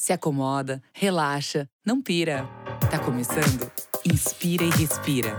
[0.00, 2.48] se acomoda, relaxa, não pira.
[2.90, 3.70] Tá começando?
[4.02, 5.36] Inspira e respira.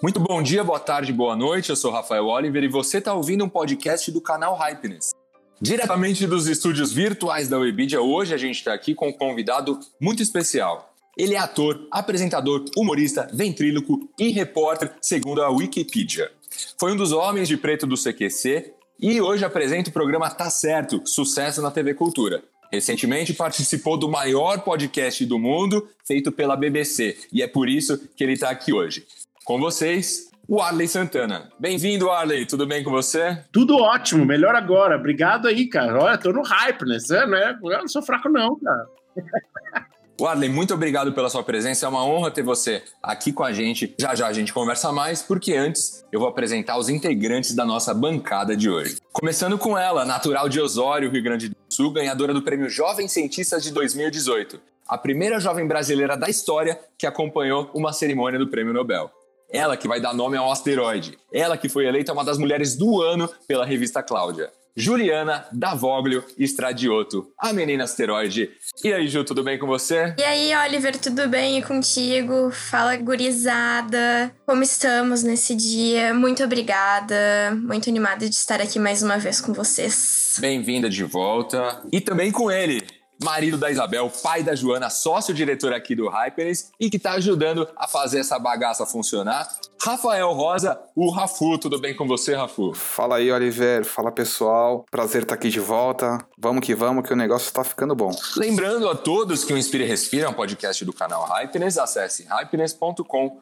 [0.00, 1.70] Muito bom dia, boa tarde, boa noite.
[1.70, 5.23] Eu sou Rafael Oliver e você está ouvindo um podcast do canal Hypeness.
[5.60, 10.22] Diretamente dos estúdios virtuais da Webidia, hoje a gente está aqui com um convidado muito
[10.22, 10.92] especial.
[11.16, 16.30] Ele é ator, apresentador, humorista, ventríloco e repórter, segundo a Wikipedia.
[16.78, 21.00] Foi um dos homens de preto do CQC e hoje apresenta o programa Tá Certo,
[21.06, 22.42] sucesso na TV Cultura.
[22.72, 28.24] Recentemente participou do maior podcast do mundo, feito pela BBC, e é por isso que
[28.24, 29.06] ele está aqui hoje.
[29.44, 31.48] Com vocês, o Arley Santana.
[31.58, 32.46] Bem-vindo, Arley.
[32.46, 33.38] Tudo bem com você?
[33.52, 34.96] Tudo ótimo, melhor agora.
[34.96, 35.98] Obrigado aí, cara.
[35.98, 36.98] Olha, tô no hype, né?
[36.98, 37.58] Você, né?
[37.62, 38.86] Eu não sou fraco, não, cara.
[40.22, 41.86] Arley, muito obrigado pela sua presença.
[41.86, 43.94] É uma honra ter você aqui com a gente.
[43.98, 47.92] Já já a gente conversa mais, porque antes eu vou apresentar os integrantes da nossa
[47.92, 48.98] bancada de hoje.
[49.12, 53.64] Começando com ela, natural de Osório, Rio Grande do Sul, ganhadora do Prêmio Jovem Cientistas
[53.64, 54.60] de 2018.
[54.86, 59.10] A primeira jovem brasileira da história que acompanhou uma cerimônia do Prêmio Nobel.
[59.54, 61.16] Ela que vai dar nome ao asteroide.
[61.32, 64.50] Ela que foi eleita uma das mulheres do ano pela revista Cláudia.
[64.76, 68.50] Juliana Davoglio Estradioto, a menina asteroide.
[68.82, 70.12] E aí, Ju, tudo bem com você?
[70.18, 72.50] E aí, Oliver, tudo bem e contigo?
[72.50, 74.34] Fala, gurizada.
[74.44, 76.12] Como estamos nesse dia?
[76.12, 77.56] Muito obrigada.
[77.62, 80.36] Muito animada de estar aqui mais uma vez com vocês.
[80.40, 81.80] Bem-vinda de volta.
[81.92, 82.82] E também com ele,
[83.22, 87.86] marido da Isabel, pai da Joana, sócio-diretor aqui do Hyperens e que está ajudando a
[87.86, 89.48] fazer essa bagaça funcionar.
[89.80, 91.58] Rafael Rosa, o Rafu.
[91.58, 92.72] Tudo bem com você, Rafu?
[92.74, 93.84] Fala aí, Oliver.
[93.84, 94.84] Fala, pessoal.
[94.90, 96.18] Prazer estar aqui de volta.
[96.38, 98.10] Vamos que vamos, que o negócio está ficando bom.
[98.36, 101.78] Lembrando a todos que o Inspire Respira é um podcast do canal Hypeness.
[101.78, 103.40] Acesse hypeness.com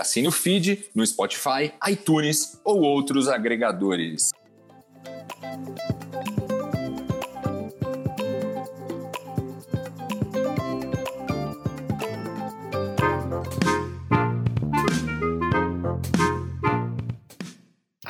[0.00, 4.30] Assine o feed no Spotify, iTunes ou outros agregadores.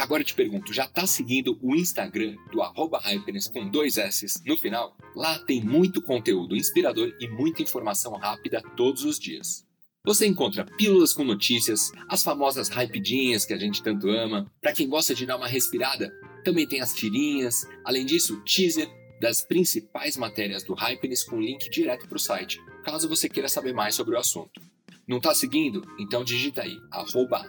[0.09, 4.41] Agora eu te pergunto, já tá seguindo o Instagram do arroba Hypeness com dois S
[4.47, 4.97] no final?
[5.15, 9.67] Lá tem muito conteúdo inspirador e muita informação rápida todos os dias.
[10.07, 14.51] Você encontra pílulas com notícias, as famosas hypedinhas que a gente tanto ama.
[14.63, 16.11] Para quem gosta de dar uma respirada,
[16.43, 17.67] também tem as tirinhas.
[17.85, 18.89] Além disso, teaser
[19.21, 23.75] das principais matérias do Hypeness com link direto para o site, caso você queira saber
[23.75, 24.59] mais sobre o assunto.
[25.07, 25.87] Não está seguindo?
[25.99, 27.47] Então digita aí, arroba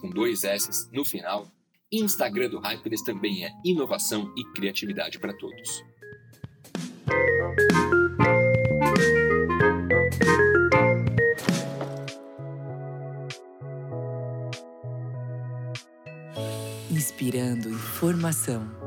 [0.00, 1.52] com dois S no final
[1.92, 5.82] Instagram do Hypeness também é inovação e criatividade para todos.
[16.90, 18.84] Inspirando informação.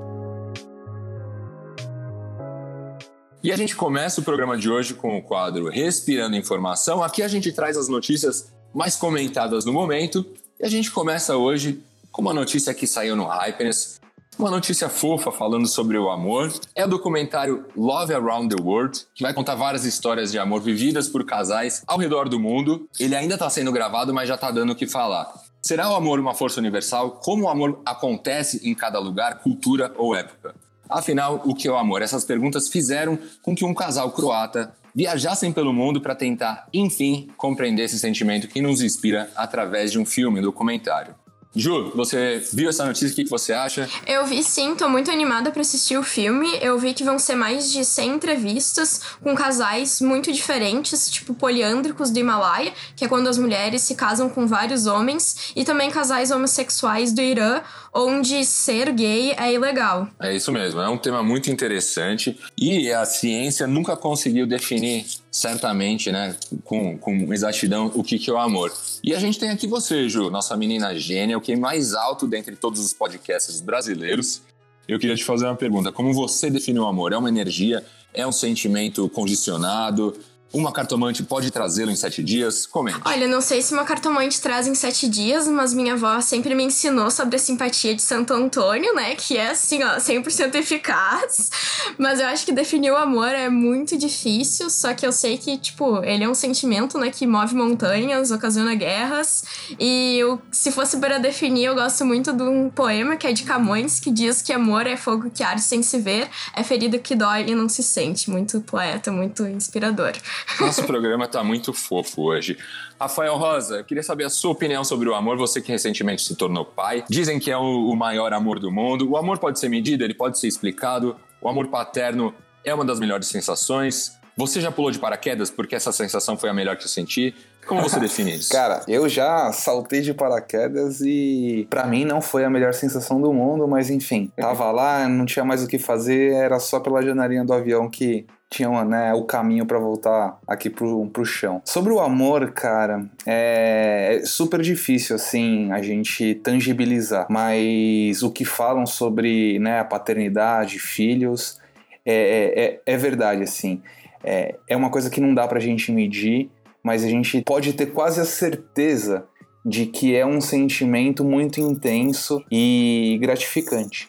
[3.43, 7.03] E a gente começa o programa de hoje com o quadro Respirando Informação.
[7.03, 10.25] Aqui a gente traz as notícias mais comentadas no momento.
[10.59, 11.81] E a gente começa hoje
[12.17, 14.01] com uma notícia que saiu no Hypeness,
[14.39, 16.51] uma notícia fofa falando sobre o amor.
[16.73, 21.07] É o documentário Love Around the World, que vai contar várias histórias de amor vividas
[21.07, 22.89] por casais ao redor do mundo.
[22.99, 25.31] Ele ainda está sendo gravado, mas já está dando o que falar.
[25.61, 27.19] Será o amor uma força universal?
[27.23, 30.55] Como o amor acontece em cada lugar, cultura ou época?
[30.89, 32.01] Afinal, o que é o amor?
[32.01, 37.83] Essas perguntas fizeram com que um casal croata viajassem pelo mundo para tentar, enfim, compreender
[37.83, 41.13] esse sentimento que nos inspira através de um filme, um documentário.
[41.55, 43.09] Ju, você viu essa notícia?
[43.09, 43.89] O que você acha?
[44.05, 46.47] Eu vi sim, tô muito animada para assistir o filme.
[46.61, 52.11] Eu vi que vão ser mais de 100 entrevistas com casais muito diferentes, tipo poliândricos
[52.11, 56.29] do Himalaia, que é quando as mulheres se casam com vários homens, e também casais
[56.29, 57.61] homossexuais do Irã,
[57.97, 60.07] onde ser gay é ilegal.
[60.19, 66.11] É isso mesmo, é um tema muito interessante e a ciência nunca conseguiu definir certamente,
[66.11, 68.71] né, com, com exatidão, o que, que é o amor.
[69.03, 72.27] E a gente tem aqui você, Ju, nossa menina gênia, o que é mais alto
[72.27, 74.43] dentre todos os podcasts brasileiros.
[74.87, 77.11] Eu queria te fazer uma pergunta: como você define o amor?
[77.11, 77.83] É uma energia?
[78.13, 80.15] É um sentimento condicionado?
[80.57, 82.65] Uma cartomante pode trazê-lo em sete dias?
[82.65, 82.99] Comente.
[83.05, 86.63] Olha, não sei se uma cartomante traz em sete dias, mas minha avó sempre me
[86.63, 89.13] ensinou sobre a simpatia de Santo Antônio, né?
[89.13, 91.51] Que é assim, ó, 100% eficaz.
[91.99, 95.59] Mas eu acho que definir o amor é muito difícil, só que eu sei que,
[95.59, 99.43] tipo, ele é um sentimento, né, que move montanhas, ocasiona guerras.
[99.79, 103.43] E eu, se fosse para definir, eu gosto muito de um poema que é de
[103.43, 107.13] Camões, que diz que amor é fogo que arde sem se ver, é ferida que
[107.15, 108.31] dói e não se sente.
[108.31, 110.13] Muito poeta, muito inspirador.
[110.59, 112.57] Nosso programa tá muito fofo hoje.
[112.99, 115.37] Rafael Rosa, eu queria saber a sua opinião sobre o amor.
[115.37, 117.03] Você que recentemente se tornou pai.
[117.09, 119.09] Dizem que é o maior amor do mundo.
[119.09, 121.15] O amor pode ser medido, ele pode ser explicado.
[121.41, 122.33] O amor paterno
[122.63, 124.17] é uma das melhores sensações.
[124.35, 127.33] Você já pulou de paraquedas porque essa sensação foi a melhor que eu senti?
[127.65, 128.51] Como você define isso?
[128.51, 133.33] Cara, eu já saltei de paraquedas e para mim não foi a melhor sensação do
[133.33, 137.43] mundo, mas enfim, tava lá, não tinha mais o que fazer, era só pela janelinha
[137.43, 141.61] do avião que tinha né, o caminho para voltar aqui pro, pro chão.
[141.65, 148.85] Sobre o amor, cara, é, super difícil assim a gente tangibilizar, mas o que falam
[148.85, 151.59] sobre né, a paternidade, filhos,
[152.05, 153.81] é, é, é, é verdade assim.
[154.23, 156.49] É, é uma coisa que não dá pra gente medir,
[156.81, 159.25] mas a gente pode ter quase a certeza
[159.65, 164.07] de que é um sentimento muito intenso e gratificante.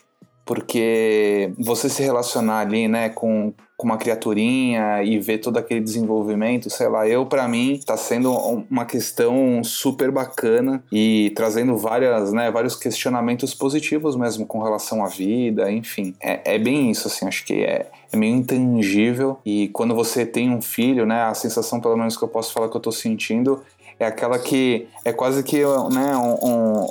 [0.48, 6.70] Porque você se relacionar ali, né, com, com uma criaturinha e ver todo aquele desenvolvimento,
[6.70, 8.32] sei lá, eu para mim tá sendo
[8.70, 15.08] uma questão super bacana e trazendo várias, né, vários questionamentos positivos mesmo com relação à
[15.08, 16.14] vida, enfim.
[16.18, 20.48] É, é bem isso, assim, acho que é, é meio intangível e quando você tem
[20.50, 23.62] um filho, né, a sensação pelo menos que eu posso falar que eu tô sentindo
[23.98, 26.86] é aquela que é quase que né, um, um,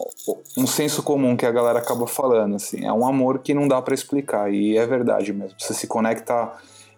[0.58, 3.82] um, senso comum que a galera acaba falando, assim, é um amor que não dá
[3.82, 5.56] para explicar e é verdade mesmo.
[5.58, 6.52] Você se conecta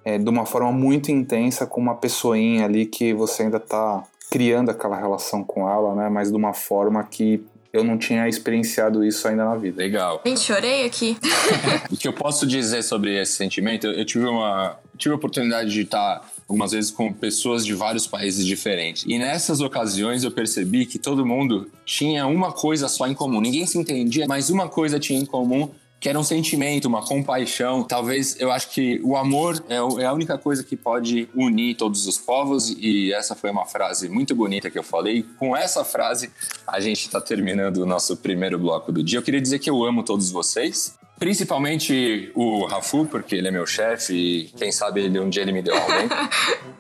[0.04, 4.72] é, de uma forma muito intensa com uma pessoinha ali que você ainda tá criando
[4.72, 9.28] aquela relação com ela, né, mas de uma forma que eu não tinha experienciado isso
[9.28, 9.78] ainda na vida.
[9.78, 10.22] Legal.
[10.26, 11.18] Gente, chorei aqui.
[11.92, 15.82] o que eu posso dizer sobre esse sentimento, eu tive uma tive a oportunidade de
[15.82, 19.06] estar algumas vezes com pessoas de vários países diferentes.
[19.08, 23.40] E nessas ocasiões eu percebi que todo mundo tinha uma coisa só em comum.
[23.40, 25.70] Ninguém se entendia, mas uma coisa tinha em comum
[26.00, 27.84] que era um sentimento, uma compaixão.
[27.84, 32.08] Talvez eu acho que o amor é, é a única coisa que pode unir todos
[32.08, 35.26] os povos, e essa foi uma frase muito bonita que eu falei.
[35.38, 36.32] Com essa frase,
[36.66, 39.20] a gente está terminando o nosso primeiro bloco do dia.
[39.20, 40.98] Eu queria dizer que eu amo todos vocês.
[41.20, 45.52] Principalmente o Rafu, porque ele é meu chefe e quem sabe ele, um dia ele
[45.52, 46.16] me deu aumento.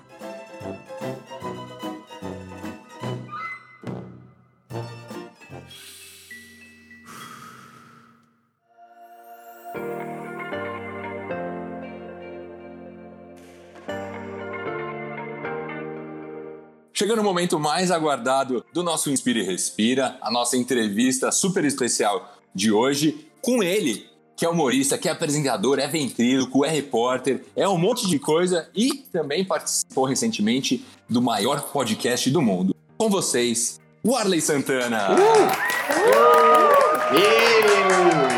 [16.99, 22.37] Chegando o momento mais aguardado do nosso Inspire e Respira, a nossa entrevista super especial
[22.53, 24.05] de hoje, com ele,
[24.39, 28.69] que é humorista, que é apresentador, é ventríloco, é repórter, é um monte de coisa
[28.73, 32.73] e também participou recentemente do maior podcast do mundo.
[32.97, 35.09] Com vocês, o Arley Santana.
[35.11, 35.17] Uh!
[35.17, 36.39] Uh!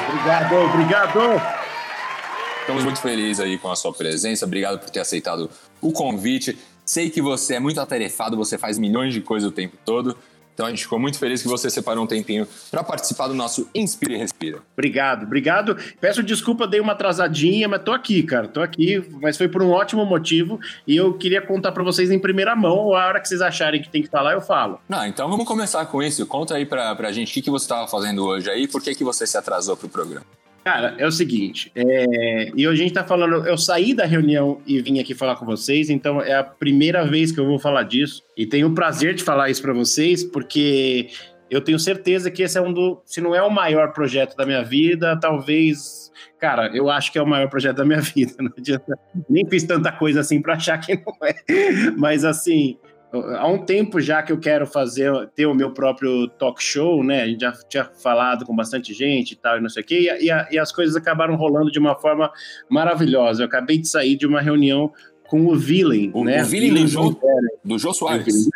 [0.09, 1.19] Obrigado, obrigado.
[2.61, 4.43] Estamos muito felizes aí com a sua presença.
[4.43, 6.57] Obrigado por ter aceitado o convite.
[6.83, 10.17] Sei que você é muito atarefado, você faz milhões de coisas o tempo todo.
[10.53, 13.69] Então a gente ficou muito feliz que você separou um tempinho para participar do nosso
[13.73, 14.59] Inspire e Respira.
[14.73, 15.77] Obrigado, obrigado.
[15.99, 18.47] Peço desculpa, dei uma atrasadinha, mas tô aqui, cara.
[18.47, 22.19] Tô aqui, mas foi por um ótimo motivo e eu queria contar para vocês em
[22.19, 22.93] primeira mão.
[22.93, 24.79] A hora que vocês acharem que tem que falar, eu falo.
[24.87, 26.25] Não, então vamos começar com isso.
[26.25, 28.93] Conta aí pra, pra gente o que, que você estava fazendo hoje aí, por que,
[28.93, 30.25] que você se atrasou pro programa.
[30.63, 32.51] Cara, é o seguinte, é...
[32.55, 35.89] e a gente tá falando, eu saí da reunião e vim aqui falar com vocês,
[35.89, 39.23] então é a primeira vez que eu vou falar disso, e tenho o prazer de
[39.23, 41.09] falar isso para vocês, porque
[41.49, 44.45] eu tenho certeza que esse é um do, se não é o maior projeto da
[44.45, 48.51] minha vida, talvez, cara, eu acho que é o maior projeto da minha vida, não
[48.55, 52.77] adianta, nem fiz tanta coisa assim para achar que não é, mas assim,
[53.11, 57.23] há um tempo já que eu quero fazer, ter o meu próprio talk show, né?
[57.23, 60.17] A gente já tinha falado com bastante gente e tal, e não sei o quê,
[60.19, 62.31] e, e, e as coisas acabaram rolando de uma forma
[62.69, 63.43] maravilhosa.
[63.43, 64.91] Eu acabei de sair de uma reunião
[65.27, 66.41] com o Villain, o, né?
[66.41, 67.19] O Villain do Jô,
[67.63, 68.49] do Jô Soares.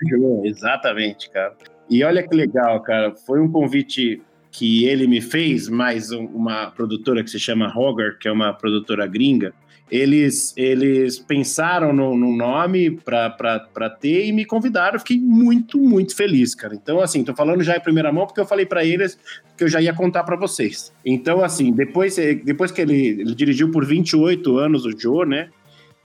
[0.43, 1.53] Exatamente, cara.
[1.89, 3.15] E olha que legal, cara.
[3.25, 4.21] Foi um convite
[4.51, 9.05] que ele me fez, mais uma produtora que se chama Hogar, que é uma produtora
[9.05, 9.53] gringa,
[9.89, 14.95] eles, eles pensaram no, no nome para ter e me convidaram.
[14.95, 16.73] Eu fiquei muito, muito feliz, cara.
[16.75, 19.17] Então, assim, tô falando já em primeira mão porque eu falei para eles
[19.55, 20.93] que eu já ia contar para vocês.
[21.05, 25.49] Então, assim, depois, depois que ele, ele dirigiu por 28 anos o Joe, né?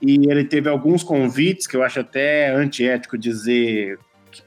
[0.01, 3.99] e ele teve alguns convites que eu acho até antiético dizer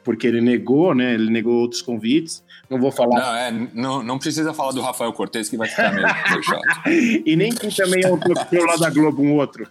[0.03, 1.15] porque ele negou, né?
[1.15, 2.44] Ele negou outros convites.
[2.69, 3.21] Não vou falar.
[3.21, 6.89] Não, é, não, não precisa falar do Rafael Cortez, que vai ficar meio, meio chato.
[7.27, 8.33] e nem que também é outro
[8.67, 9.69] lá da Globo, um outro.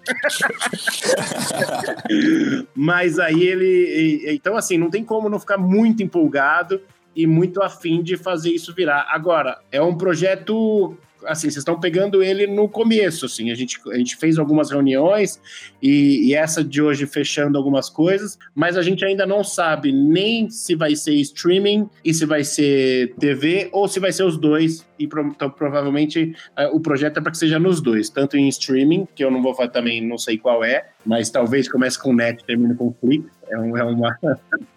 [2.75, 4.23] Mas aí ele.
[4.27, 6.81] Então, assim, não tem como não ficar muito empolgado
[7.15, 9.07] e muito afim de fazer isso virar.
[9.09, 13.97] Agora, é um projeto assim, vocês estão pegando ele no começo, assim, a gente, a
[13.97, 15.39] gente fez algumas reuniões
[15.81, 20.49] e, e, essa de hoje fechando algumas coisas, mas a gente ainda não sabe nem
[20.49, 24.85] se vai ser streaming e se vai ser TV ou se vai ser os dois
[24.97, 28.47] e pro, então, provavelmente uh, o projeto é para que seja nos dois, tanto em
[28.47, 32.13] streaming, que eu não vou falar também, não sei qual é, mas talvez comece com
[32.13, 34.17] net termine com Flix, é, um, é uma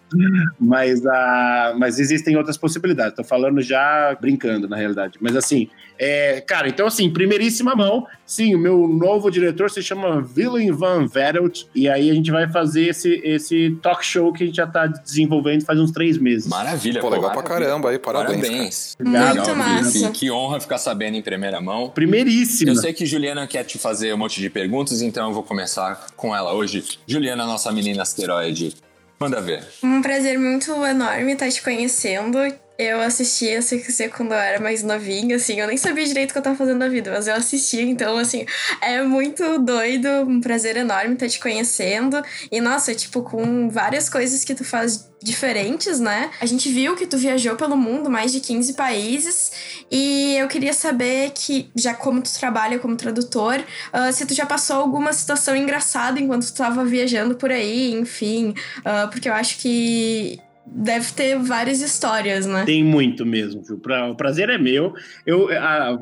[0.59, 3.11] mas, uh, mas existem outras possibilidades.
[3.11, 5.17] Estou falando já brincando, na realidade.
[5.21, 10.25] Mas assim, é, cara, então assim, primeiríssima mão, sim, o meu novo diretor se chama
[10.35, 14.45] Willem van Vettelt, e aí a gente vai fazer esse, esse talk show que a
[14.45, 16.47] gente já está desenvolvendo faz uns três meses.
[16.47, 17.43] Maravilha, pô, legal maravilha.
[17.43, 18.95] pra caramba aí, parabéns.
[18.95, 19.35] Parabéns.
[19.35, 20.11] Muito massa.
[20.11, 21.89] Que, que honra ficar sabendo em primeira mão.
[21.89, 22.71] Primeiríssima.
[22.71, 26.07] Eu sei que Juliana quer te fazer um monte de perguntas, então eu vou começar
[26.15, 26.83] com ela hoje.
[27.07, 28.75] Juliana, nossa menina asteroide,
[29.19, 29.65] Manda ver.
[29.83, 32.37] Um prazer muito enorme estar te conhecendo.
[32.77, 36.37] Eu assistia CQC quando eu era mais novinha, assim, eu nem sabia direito o que
[36.37, 38.45] eu tava fazendo na vida, mas eu assistia, então, assim,
[38.81, 42.21] é muito doido, um prazer enorme estar te conhecendo.
[42.51, 46.29] E, nossa, tipo, com várias coisas que tu faz diferentes, né?
[46.39, 49.51] A gente viu que tu viajou pelo mundo, mais de 15 países,
[49.91, 54.45] e eu queria saber que, já como tu trabalha como tradutor, uh, se tu já
[54.45, 59.57] passou alguma situação engraçada enquanto tu tava viajando por aí, enfim, uh, porque eu acho
[59.57, 60.39] que
[60.71, 62.65] deve ter várias histórias, né?
[62.65, 63.79] Tem muito mesmo, viu?
[64.09, 64.93] O prazer é meu.
[65.25, 65.49] Eu,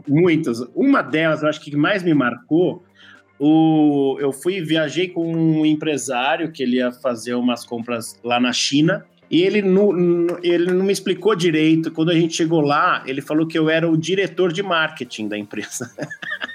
[0.07, 0.59] muitas.
[0.73, 2.83] Uma delas, eu acho que mais me marcou.
[3.39, 8.53] O, eu fui viajei com um empresário que ele ia fazer umas compras lá na
[8.53, 9.05] China.
[9.29, 9.89] E ele não,
[10.43, 11.91] ele não me explicou direito.
[11.91, 15.37] Quando a gente chegou lá, ele falou que eu era o diretor de marketing da
[15.37, 15.91] empresa.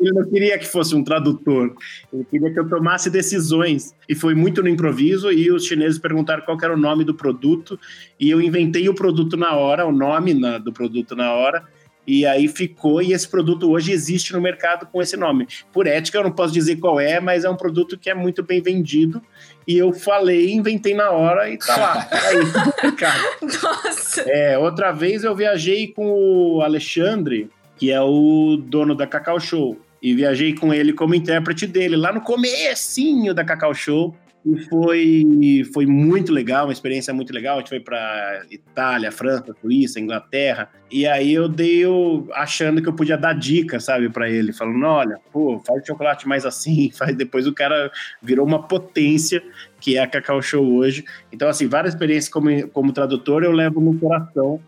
[0.00, 1.74] Ele não queria que fosse um tradutor,
[2.12, 3.94] ele queria que eu tomasse decisões.
[4.08, 5.30] E foi muito no improviso.
[5.30, 7.78] E os chineses perguntaram qual era o nome do produto,
[8.18, 11.64] e eu inventei o produto na hora, o nome na, do produto na hora.
[12.06, 15.46] E aí ficou, e esse produto hoje existe no mercado com esse nome.
[15.72, 18.42] Por ética, eu não posso dizer qual é, mas é um produto que é muito
[18.42, 19.22] bem vendido.
[19.66, 22.08] E eu falei, inventei na hora e tá lá.
[22.10, 23.20] Aí, cara.
[23.40, 24.22] Nossa!
[24.22, 27.48] É, outra vez eu viajei com o Alexandre,
[27.80, 29.80] que é o dono da Cacau Show.
[30.02, 34.14] E viajei com ele como intérprete dele, lá no comecinho da Cacau Show.
[34.44, 37.56] E foi, foi muito legal, uma experiência muito legal.
[37.56, 40.68] A gente foi para Itália, França, Suíça, Inglaterra.
[40.90, 44.84] E aí eu dei o, achando que eu podia dar dica, sabe, para ele, falando:
[44.84, 47.16] olha, pô, faz chocolate mais assim, faz.
[47.16, 47.90] Depois o cara
[48.22, 49.42] virou uma potência
[49.80, 51.02] que é a Cacau Show hoje.
[51.32, 54.60] Então, assim, várias experiências como, como tradutor eu levo no coração.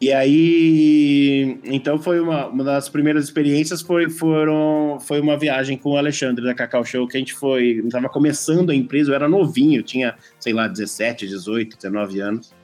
[0.00, 5.90] E aí, então foi uma, uma das primeiras experiências foi, foram, foi uma viagem com
[5.90, 9.28] o Alexandre da Cacau Show, que a gente foi, estava começando a empresa, eu era
[9.28, 12.54] novinho, eu tinha, sei lá, 17, 18, 19 anos,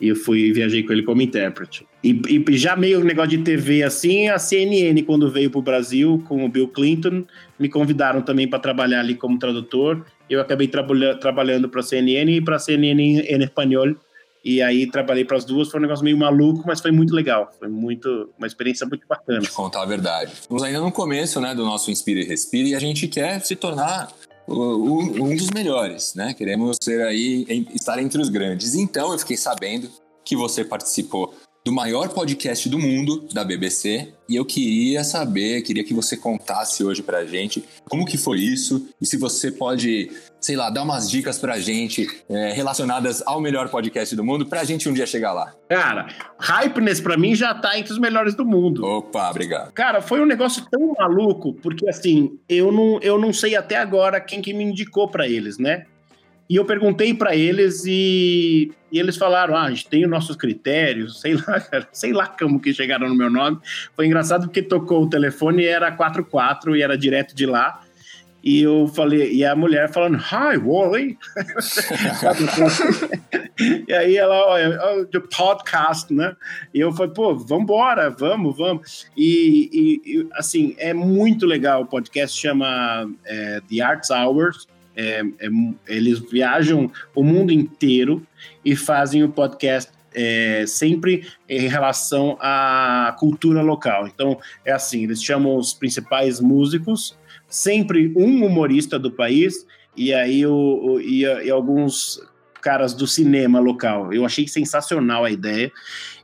[0.00, 1.84] e eu fui viajei com ele como intérprete.
[2.02, 6.22] E, e já meio negócio de TV assim, a CNN quando veio para o Brasil
[6.28, 7.24] com o Bill Clinton,
[7.58, 10.04] me convidaram também para trabalhar ali como tradutor.
[10.30, 13.96] Eu acabei trabalha, trabalhando para a CNN e para a CNN em, em espanhol
[14.44, 17.50] e aí trabalhei para as duas, foi um negócio meio maluco, mas foi muito legal.
[17.58, 19.40] Foi muito uma experiência muito bacana.
[19.40, 20.32] Vou contar a verdade.
[20.34, 23.56] Estamos ainda no começo, né, do nosso Inspire e Respire e a gente quer se
[23.56, 24.12] tornar
[24.46, 26.34] um dos melhores, né?
[26.34, 28.74] Queremos ser aí estar entre os grandes.
[28.74, 29.88] Então eu fiquei sabendo
[30.22, 31.34] que você participou
[31.64, 36.84] do maior podcast do mundo, da BBC, e eu queria saber, queria que você contasse
[36.84, 41.10] hoje pra gente como que foi isso, e se você pode, sei lá, dar umas
[41.10, 45.32] dicas pra gente é, relacionadas ao melhor podcast do mundo, pra gente um dia chegar
[45.32, 45.54] lá.
[45.70, 48.84] Cara, Hypeness pra mim já tá entre os melhores do mundo.
[48.84, 49.72] Opa, obrigado.
[49.72, 54.20] Cara, foi um negócio tão maluco, porque assim, eu não, eu não sei até agora
[54.20, 55.86] quem que me indicou para eles, né?
[56.48, 60.36] E eu perguntei para eles e, e, eles falaram: ah, a gente tem os nossos
[60.36, 63.58] critérios, sei lá, sei lá como que chegaram no meu nome.
[63.94, 67.80] Foi engraçado porque tocou o telefone e era 44 e era direto de lá.
[68.46, 71.16] E eu falei, e a mulher falando, hi, Wally.
[73.88, 76.36] e aí ela, olha, the podcast, né?
[76.74, 79.06] E eu falei, pô, vambora, vamos, vamos.
[79.16, 81.80] E, e, e assim, é muito legal.
[81.80, 84.68] O podcast chama é, The Arts Hours.
[84.96, 85.48] É, é,
[85.88, 88.24] eles viajam o mundo inteiro
[88.64, 94.06] e fazem o podcast é, sempre em relação à cultura local.
[94.06, 100.46] Então, é assim: eles chamam os principais músicos, sempre um humorista do país e aí
[100.46, 102.20] o, o e, e alguns
[102.62, 104.12] caras do cinema local.
[104.12, 105.70] Eu achei sensacional a ideia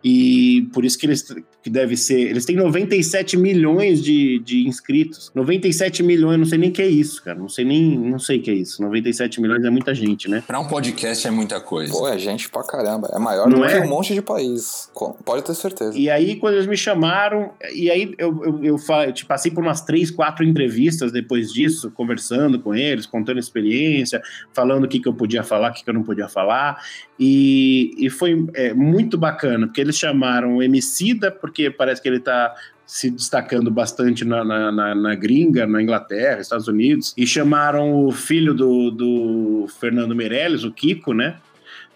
[0.02, 1.26] e por isso que eles
[1.62, 2.20] que deve ser.
[2.20, 5.30] Eles têm 97 milhões de, de inscritos.
[5.34, 7.38] 97 milhões, não sei nem o que é isso, cara.
[7.38, 7.98] Não sei nem.
[7.98, 8.82] Não sei o que é isso.
[8.82, 10.42] 97 milhões é muita gente, né?
[10.46, 11.92] Pra um podcast é muita coisa.
[11.92, 13.08] Pô, é gente pra caramba.
[13.12, 13.80] É maior não do é?
[13.80, 14.90] que um monte de país.
[15.24, 15.96] Pode ter certeza.
[15.96, 19.62] E aí, quando eles me chamaram, e aí eu, eu, eu, eu te passei por
[19.62, 25.08] umas três, quatro entrevistas depois disso, conversando com eles, contando experiência, falando o que, que
[25.08, 26.82] eu podia falar, o que, que eu não podia falar.
[27.22, 32.18] E, e foi é, muito bacana, porque eles chamaram o Emicida, porque parece que ele
[32.18, 32.54] está
[32.86, 38.10] se destacando bastante na, na, na, na, gringa, na Inglaterra, Estados Unidos, e chamaram o
[38.10, 41.36] filho do, do Fernando Meirelles, o Kiko, né?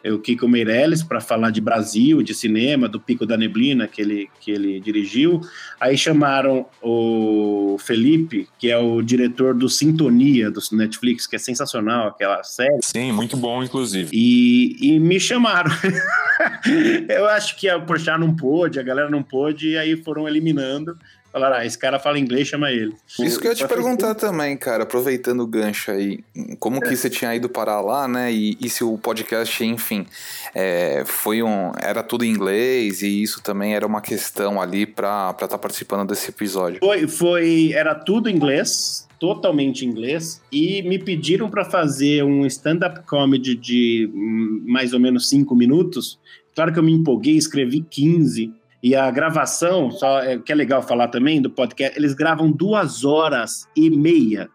[0.04, 4.02] É o Kiko Meirelles para falar de Brasil, de cinema, do Pico da Neblina que
[4.02, 5.40] ele, que ele dirigiu.
[5.80, 12.08] Aí chamaram o Felipe, que é o diretor do Sintonia, do Netflix, que é sensacional,
[12.08, 12.78] aquela série.
[12.82, 14.10] Sim, muito bom, inclusive.
[14.12, 15.70] E, e me chamaram.
[17.08, 20.98] Eu acho que a Porchat não pôde, a galera não pôde, e aí foram eliminando.
[21.34, 22.94] Falaram, ah, esse cara fala inglês, chama ele.
[23.18, 26.20] Isso que eu ia te perguntar também, cara, aproveitando o gancho aí,
[26.60, 26.94] como que é.
[26.94, 28.32] você tinha ido parar lá, né?
[28.32, 30.06] E, e se o podcast, enfim,
[30.54, 31.72] é, foi um.
[31.76, 36.06] Era tudo em inglês e isso também era uma questão ali pra estar tá participando
[36.08, 36.78] desse episódio.
[36.78, 37.72] Foi, foi.
[37.72, 43.56] Era tudo em inglês, totalmente em inglês e me pediram para fazer um stand-up comedy
[43.56, 46.16] de hum, mais ou menos cinco minutos.
[46.54, 48.52] Claro que eu me empolguei, escrevi 15
[48.84, 53.02] e a gravação, só é, que é legal falar também do podcast, eles gravam duas
[53.02, 54.50] horas e meia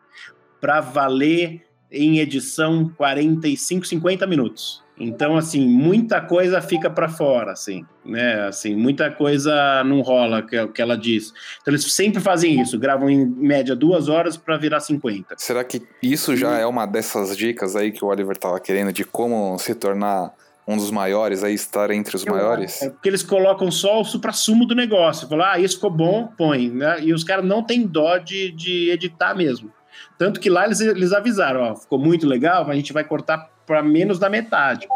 [0.62, 4.84] para valer em edição 45, 50 minutos.
[5.00, 8.48] Então, assim, muita coisa fica para fora, assim, né?
[8.48, 11.34] Assim, muita coisa não rola, que, que ela diz.
[11.62, 15.38] Então, eles sempre fazem isso, gravam em média duas horas para virar 50.
[15.40, 19.04] Será que isso já é uma dessas dicas aí que o Oliver tava querendo de
[19.04, 20.36] como se tornar
[20.70, 22.84] um dos maiores, aí estar entre os Eu maiores?
[22.84, 25.28] É porque eles colocam só o supra-sumo do negócio.
[25.28, 26.70] Falar, ah, isso ficou bom, põe.
[26.70, 27.02] Né?
[27.02, 29.74] E os caras não têm dó de, de editar mesmo.
[30.16, 33.50] Tanto que lá eles, eles avisaram, ó, ficou muito legal, mas a gente vai cortar
[33.66, 34.88] para menos da metade.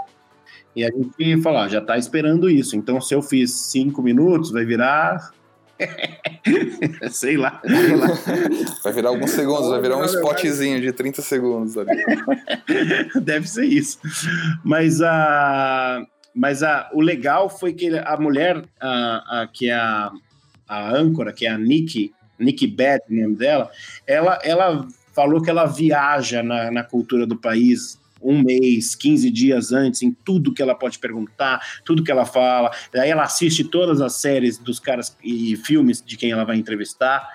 [0.75, 2.75] E a gente falou, ó, já está esperando isso.
[2.75, 5.32] Então, se eu fiz cinco minutos, vai virar
[7.10, 8.08] sei lá, sei lá.
[8.84, 11.92] Vai virar alguns segundos, vai virar um spotzinho de 30 segundos ali.
[13.22, 14.00] Deve ser isso.
[14.63, 16.05] Mas a.
[16.36, 20.12] Mas a, o legal foi que a mulher, a, a, que é a,
[20.68, 23.70] a âncora, que é a Nikki, Nikki Beth, o nome dela,
[24.07, 29.72] ela, ela falou que ela viaja na, na cultura do país um mês, 15 dias
[29.72, 32.72] antes, em tudo que ela pode perguntar, tudo que ela fala.
[32.94, 37.27] Daí ela assiste todas as séries dos caras e filmes de quem ela vai entrevistar,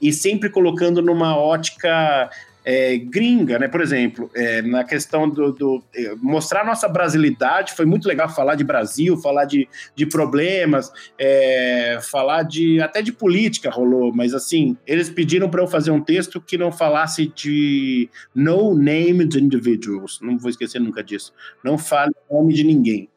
[0.00, 2.30] e sempre colocando numa ótica
[2.64, 3.68] é, gringa, né?
[3.68, 8.54] Por exemplo, é, na questão do, do é, mostrar nossa brasilidade, foi muito legal falar
[8.54, 14.76] de Brasil, falar de, de problemas, é, falar de até de política rolou, mas assim
[14.86, 20.38] eles pediram para eu fazer um texto que não falasse de no named individuals, não
[20.38, 21.32] vou esquecer nunca disso,
[21.64, 23.08] não fale o nome de ninguém.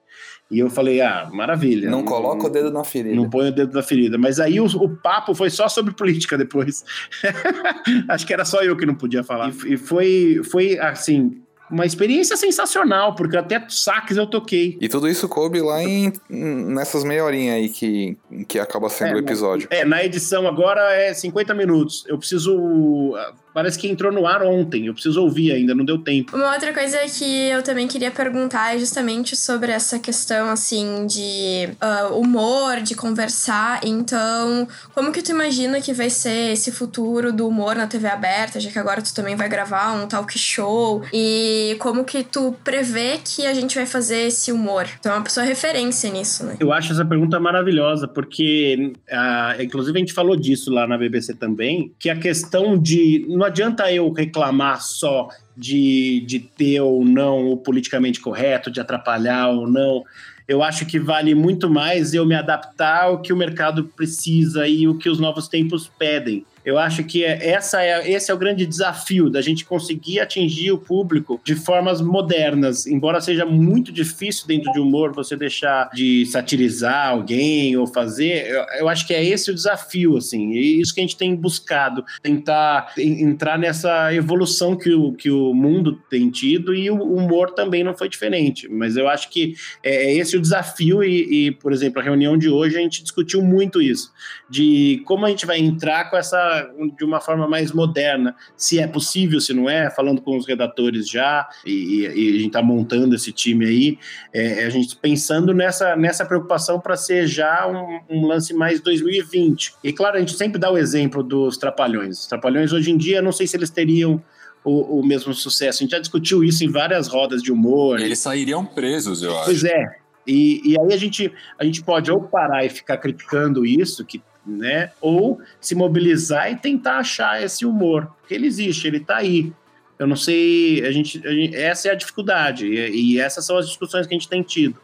[0.54, 1.90] E eu falei, ah, maravilha.
[1.90, 3.16] Não, não coloca o dedo na ferida.
[3.16, 4.20] Não põe o dedo na ferida.
[4.20, 6.86] Mas aí o, o papo foi só sobre política depois.
[8.08, 9.50] Acho que era só eu que não podia falar.
[9.50, 14.78] E, e foi, foi, assim, uma experiência sensacional, porque até saques eu toquei.
[14.80, 18.16] E tudo isso coube lá em nessas meia horinha aí que,
[18.48, 19.68] que acaba sendo é, o episódio.
[19.72, 22.04] É, na edição agora é 50 minutos.
[22.08, 23.16] Eu preciso
[23.54, 26.36] Parece que entrou no ar ontem, eu preciso ouvir ainda, não deu tempo.
[26.36, 31.70] Uma outra coisa que eu também queria perguntar é justamente sobre essa questão, assim, de
[31.82, 33.82] uh, humor, de conversar.
[33.84, 38.60] Então, como que tu imagina que vai ser esse futuro do humor na TV aberta,
[38.60, 41.04] já que agora tu também vai gravar um talk show?
[41.14, 44.88] E como que tu prevê que a gente vai fazer esse humor?
[45.02, 46.56] Tu é uma pessoa referência nisso, né?
[46.60, 51.36] Eu acho essa pergunta maravilhosa, porque, uh, inclusive, a gente falou disso lá na BBC
[51.36, 57.52] também, que a questão de não adianta eu reclamar só de, de ter ou não
[57.52, 60.04] o politicamente correto, de atrapalhar ou não.
[60.48, 64.88] Eu acho que vale muito mais eu me adaptar ao que o mercado precisa e
[64.88, 66.46] o que os novos tempos pedem.
[66.66, 70.72] Eu acho que é, essa é, esse é o grande desafio da gente conseguir atingir
[70.72, 72.88] o público de formas modernas.
[72.88, 78.66] Embora seja muito difícil dentro de humor você deixar de satirizar alguém ou fazer, eu,
[78.80, 80.52] eu acho que é esse o desafio, assim.
[80.52, 85.54] E isso que a gente tem buscado, tentar entrar nessa evolução que o, que o
[85.54, 88.68] mundo tem tido e o humor também não foi diferente.
[88.70, 92.38] Mas eu acho que é, é esse o desafio e, e, por exemplo, a reunião
[92.38, 94.12] de hoje a gente discutiu muito isso,
[94.50, 96.53] de como a gente vai entrar com essa
[96.98, 101.10] de uma forma mais moderna, se é possível, se não é, falando com os redatores
[101.10, 104.00] já e, e a gente está montando esse time aí,
[104.34, 109.76] é, a gente pensando nessa, nessa preocupação para ser já um, um, lance mais 2020.
[109.84, 112.20] E claro, a gente sempre dá o exemplo dos Trapalhões.
[112.20, 114.22] Os Trapalhões hoje em dia, não sei se eles teriam
[114.64, 115.80] o, o, mesmo sucesso.
[115.80, 118.00] A gente já discutiu isso em várias rodas de humor.
[118.00, 119.46] Eles sairiam presos, eu acho.
[119.46, 120.04] Pois é.
[120.26, 124.22] E, e aí a gente, a gente pode ou parar e ficar criticando isso, que,
[124.46, 128.12] né, ou se mobilizar e tentar achar esse humor.
[128.20, 129.52] Porque ele existe, ele está aí.
[129.98, 133.58] Eu não sei, a gente, a gente, essa é a dificuldade, e, e essas são
[133.58, 134.80] as discussões que a gente tem tido.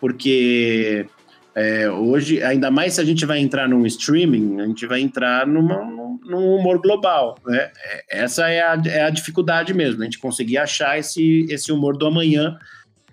[0.00, 1.06] Porque
[1.54, 5.46] é, hoje, ainda mais se a gente vai entrar num streaming, a gente vai entrar
[5.46, 5.84] numa,
[6.24, 7.36] num humor global.
[7.46, 7.70] Né?
[7.84, 11.96] É, essa é a, é a dificuldade mesmo, a gente conseguir achar esse, esse humor
[11.96, 12.58] do amanhã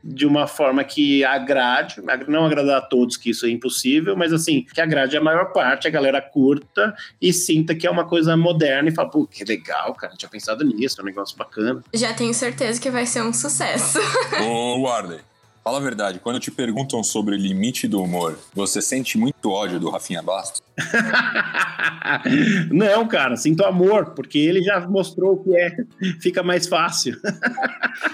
[0.03, 4.63] de uma forma que agrade, não agradar a todos, que isso é impossível, mas assim,
[4.63, 8.89] que agrade a maior parte, a galera curta e sinta que é uma coisa moderna
[8.89, 11.83] e fala, pô, que legal, cara, não tinha pensado nisso, é um negócio bacana.
[11.93, 13.99] Já tenho certeza que vai ser um sucesso.
[14.43, 15.19] Ô, Warley,
[15.63, 19.79] Fala a verdade, quando te perguntam sobre o limite do humor, você sente muito ódio
[19.79, 20.63] do Rafinha Bastos?
[22.71, 25.75] Não, cara, sinto amor, porque ele já mostrou o que é,
[26.19, 27.15] fica mais fácil.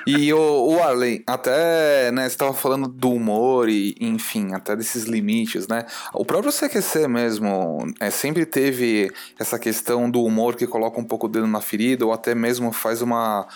[0.06, 5.06] e o, o Arley, até, né, você estava falando do humor e, enfim, até desses
[5.06, 5.86] limites, né?
[6.14, 11.28] O próprio CQC mesmo é, sempre teve essa questão do humor que coloca um pouco
[11.28, 13.48] o dedo na ferida ou até mesmo faz uma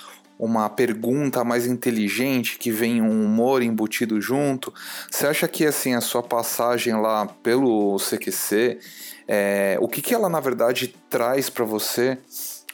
[0.42, 4.74] uma pergunta mais inteligente que vem um humor embutido junto.
[5.10, 8.80] Você acha que assim a sua passagem lá pelo CQC,
[9.28, 12.18] é, o que, que ela na verdade traz para você,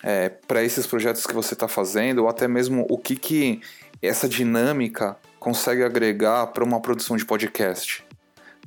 [0.01, 3.59] é, para esses projetos que você está fazendo, ou até mesmo o que, que
[4.01, 8.01] essa dinâmica consegue agregar para uma produção de podcast?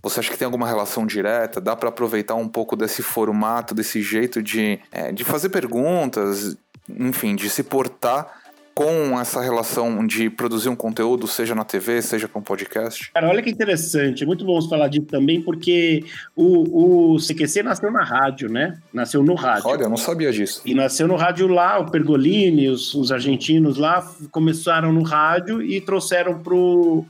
[0.03, 1.59] Você acha que tem alguma relação direta?
[1.59, 6.55] Dá para aproveitar um pouco desse formato, desse jeito de, é, de fazer perguntas,
[6.87, 8.40] enfim, de se portar
[8.81, 13.13] com essa relação de produzir um conteúdo, seja na TV, seja para um podcast?
[13.13, 14.23] Cara, olha que interessante.
[14.23, 16.03] É muito bom falar disso também, porque
[16.35, 18.79] o, o CQC nasceu na rádio, né?
[18.91, 19.69] Nasceu no rádio.
[19.69, 20.63] Olha, eu não sabia disso.
[20.65, 25.79] E nasceu no rádio lá, o Pergolini, os, os argentinos lá começaram no rádio e
[25.83, 26.41] trouxeram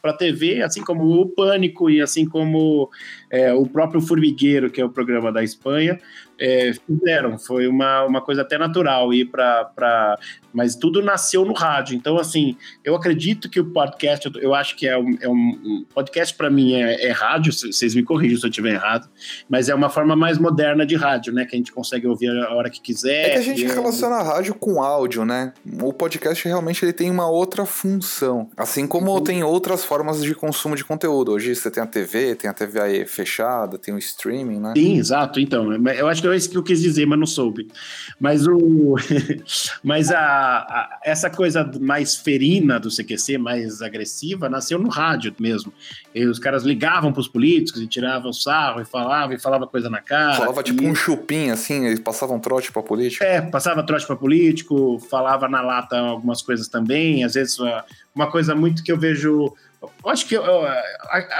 [0.02, 2.90] para a TV, assim como o Pânico e assim como
[3.30, 5.98] é, o próprio Formigueiro, que é o programa da Espanha,
[6.40, 7.38] é, fizeram.
[7.38, 10.18] Foi uma, uma coisa até natural ir para.
[10.52, 11.94] Mas tudo nasceu no rádio.
[11.94, 15.16] Então, assim, eu acredito que o podcast, eu acho que é um.
[15.20, 19.08] É um podcast, para mim, é, é rádio, vocês me corrigem se eu estiver errado,
[19.48, 21.44] mas é uma forma mais moderna de rádio, né?
[21.44, 23.28] Que a gente consegue ouvir a hora que quiser.
[23.28, 25.52] É que a gente relaciona a rádio com áudio, né?
[25.82, 28.48] O podcast realmente ele tem uma outra função.
[28.56, 29.22] Assim como uhum.
[29.22, 31.32] tem outras formas de consumo de conteúdo.
[31.32, 32.80] Hoje você tem a TV, tem a TV
[33.20, 34.72] fechada, tem o streaming, né?
[34.74, 35.38] Sim, exato.
[35.38, 37.68] Então, eu acho que é isso que eu quis dizer, mas não soube.
[38.18, 38.96] Mas o,
[39.84, 45.72] mas a, a, essa coisa mais ferina do CQC, mais agressiva, nasceu no rádio mesmo.
[46.14, 49.90] E os caras ligavam para os políticos e tiravam sarro e falavam e falava coisa
[49.90, 50.36] na cara.
[50.36, 50.86] Falava tipo e...
[50.86, 53.22] um chupim, assim, eles passavam trote para político.
[53.22, 57.22] É, passava trote para político, falava na lata algumas coisas também.
[57.22, 57.58] Às vezes,
[58.14, 59.52] uma coisa muito que eu vejo
[60.06, 60.36] acho que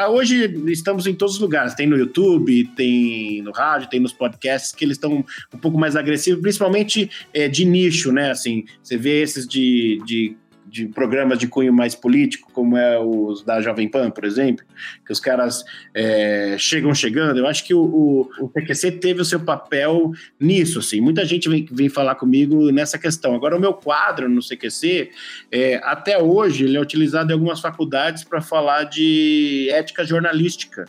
[0.09, 1.75] hoje estamos em todos os lugares.
[1.75, 5.97] Tem no YouTube, tem no rádio, tem nos podcasts que eles estão um pouco mais
[5.97, 8.31] agressivos, principalmente é, de nicho, né?
[8.31, 10.37] Assim, você vê esses de, de
[10.71, 14.65] de programas de cunho mais político, como é os da Jovem Pan, por exemplo,
[15.05, 17.39] que os caras é, chegam chegando.
[17.39, 21.01] Eu acho que o, o, o, PQC teve o seu papel nisso, assim.
[21.01, 23.35] Muita gente vem, vem falar comigo nessa questão.
[23.35, 25.11] Agora, o meu quadro no CQC,
[25.51, 30.87] é, até hoje, ele é utilizado em algumas faculdades para falar de ética jornalística.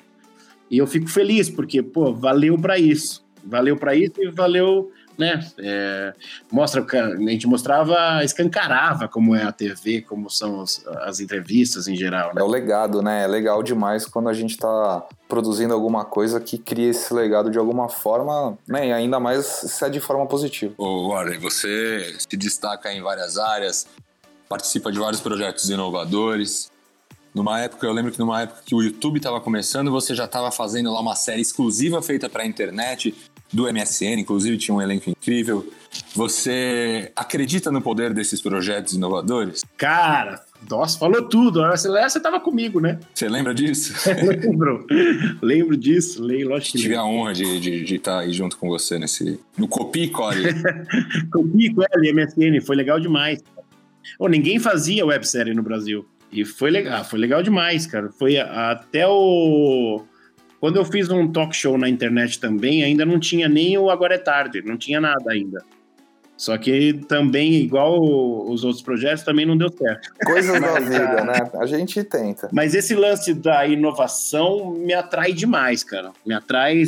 [0.69, 3.25] E eu fico feliz, porque, pô, valeu para isso.
[3.43, 4.91] Valeu para isso e valeu
[5.21, 5.39] né?
[5.59, 6.13] É,
[6.51, 11.95] mostra, a gente mostrava, escancarava como é a TV, como são as, as entrevistas em
[11.95, 12.33] geral.
[12.33, 12.41] Né?
[12.41, 13.23] É o legado, né?
[13.23, 17.59] É legal demais quando a gente está produzindo alguma coisa que cria esse legado de
[17.59, 18.87] alguma forma, né?
[18.87, 20.73] E ainda mais se é de forma positiva.
[20.75, 23.85] Ô, Warren, você se destaca em várias áreas,
[24.49, 26.71] participa de vários projetos inovadores.
[27.33, 30.51] Numa época, eu lembro que numa época que o YouTube estava começando, você já estava
[30.51, 33.15] fazendo lá uma série exclusiva feita para a internet
[33.51, 35.67] do MSN, inclusive tinha um elenco incrível.
[36.15, 39.63] Você acredita no poder desses projetos inovadores?
[39.77, 41.61] Cara, nossa, falou tudo.
[41.69, 42.99] Você estava comigo, né?
[43.13, 43.93] Você lembra disso?
[44.23, 44.85] lembro.
[45.41, 48.69] lembro disso, leio, lógico que Tive a honra de, de, de, estar aí junto com
[48.69, 49.39] você nesse.
[49.57, 50.53] No Copi Core.
[51.31, 53.43] Copi Core, MSN, foi legal demais.
[54.17, 56.05] Oh, ninguém fazia websérie no Brasil.
[56.31, 58.09] E foi legal, foi legal demais, cara.
[58.17, 60.03] Foi até o.
[60.61, 64.13] Quando eu fiz um talk show na internet também, ainda não tinha nem o Agora
[64.13, 65.65] é Tarde, não tinha nada ainda.
[66.37, 70.09] Só que também, igual os outros projetos, também não deu certo.
[70.23, 71.51] Coisas da vida, né?
[71.59, 72.47] A gente tenta.
[72.51, 76.11] Mas esse lance da inovação me atrai demais, cara.
[76.25, 76.83] Me atrai.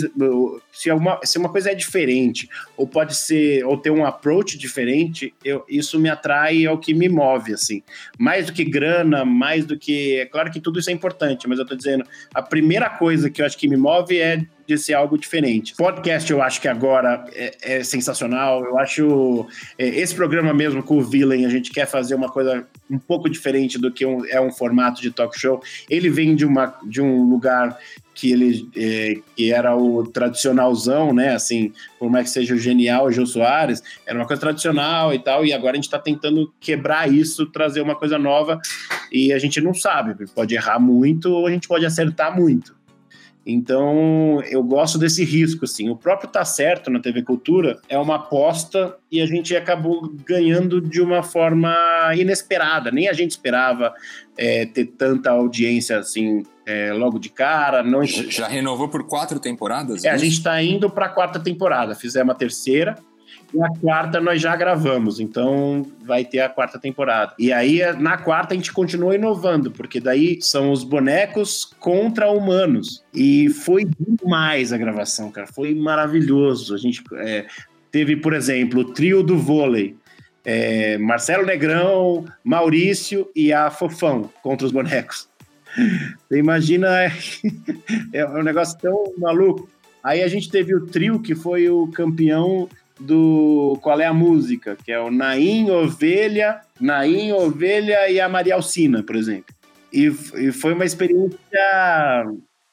[0.74, 5.34] Se uma, se uma coisa é diferente, ou pode ser, ou ter um approach diferente,
[5.46, 7.84] eu, isso me atrai, é o que me move, assim.
[8.18, 10.18] Mais do que grana, mais do que.
[10.18, 13.42] É claro que tudo isso é importante, mas eu tô dizendo, a primeira coisa que
[13.42, 15.76] eu acho que me move é de ser algo diferente.
[15.76, 18.64] Podcast eu acho que agora é, é sensacional.
[18.64, 22.66] Eu acho é, esse programa mesmo com o Villain, a gente quer fazer uma coisa
[22.93, 25.62] um pouco diferente do que um, é um formato de talk show.
[25.89, 27.77] Ele vem de, uma, de um lugar
[28.13, 31.34] que ele é, que era o tradicionalzão, né?
[31.34, 35.19] Assim, por mais que seja o genial o Jô Soares, era uma coisa tradicional e
[35.19, 38.60] tal, e agora a gente está tentando quebrar isso, trazer uma coisa nova,
[39.12, 42.83] e a gente não sabe, pode errar muito ou a gente pode acertar muito.
[43.45, 45.89] Então, eu gosto desse risco, assim.
[45.89, 50.79] O próprio Tá Certo na TV Cultura é uma aposta e a gente acabou ganhando
[50.79, 51.75] de uma forma
[52.15, 52.89] inesperada.
[52.89, 53.93] Nem a gente esperava
[54.38, 57.84] é, ter tanta audiência, assim, é, logo de cara.
[57.84, 58.03] Não...
[58.03, 60.06] Já renovou por quatro temporadas?
[60.06, 61.95] É, a gente está indo para a quarta temporada.
[61.95, 62.95] Fizemos a terceira.
[63.54, 67.34] E a quarta nós já gravamos, então vai ter a quarta temporada.
[67.38, 73.04] E aí, na quarta, a gente continua inovando, porque daí são os bonecos contra humanos.
[73.13, 75.46] E foi demais a gravação, cara.
[75.46, 76.74] Foi maravilhoso.
[76.74, 77.46] A gente é,
[77.91, 79.96] teve, por exemplo, o trio do vôlei.
[80.43, 85.30] É, Marcelo Negrão, Maurício e a Fofão contra os bonecos.
[86.28, 87.12] Você imagina, é,
[88.13, 89.69] é um negócio tão maluco.
[90.04, 92.67] Aí a gente teve o trio que foi o campeão
[92.99, 98.56] do Qual é a Música, que é o Naim, Ovelha, Naim, Ovelha e a Maria
[98.56, 99.53] Alcina, por exemplo.
[99.91, 101.38] E, e foi uma experiência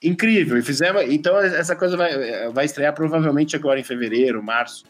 [0.02, 0.56] incrível.
[0.56, 4.85] E fizemos, então essa coisa vai, vai estrear provavelmente agora em fevereiro, março.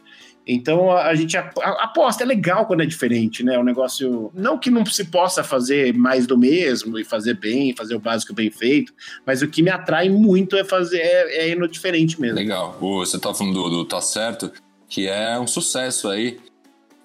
[0.46, 3.58] Então a, a gente aposta, é legal quando é diferente, né?
[3.58, 4.32] O negócio.
[4.34, 8.32] Não que não se possa fazer mais do mesmo e fazer bem, fazer o básico
[8.32, 8.92] bem feito,
[9.26, 12.36] mas o que me atrai muito é fazer é, é ir no diferente mesmo.
[12.36, 12.76] Legal.
[12.80, 14.50] Você tá falando do, do Tá Certo
[14.90, 16.38] que é um sucesso aí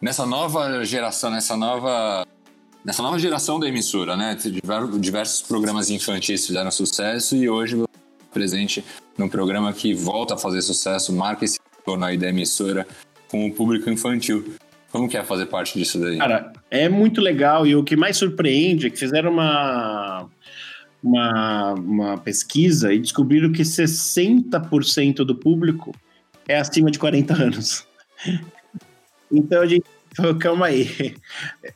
[0.01, 2.25] nessa nova geração, nessa nova
[2.83, 4.35] nessa nova geração da emissora, né?
[4.99, 7.81] Diversos programas infantis fizeram sucesso e hoje
[8.33, 8.83] presente
[9.17, 12.85] num programa que volta a fazer sucesso, marca esse retorno aí da emissora
[13.29, 14.55] com o público infantil.
[14.91, 16.17] Como que é fazer parte disso daí?
[16.17, 20.27] Cara, é muito legal e o que mais surpreende é que fizeram uma
[21.03, 25.93] uma, uma pesquisa e descobriram que 60% do público
[26.47, 27.87] é acima de 40 anos.
[29.31, 29.85] Então a gente
[30.39, 31.15] calma aí.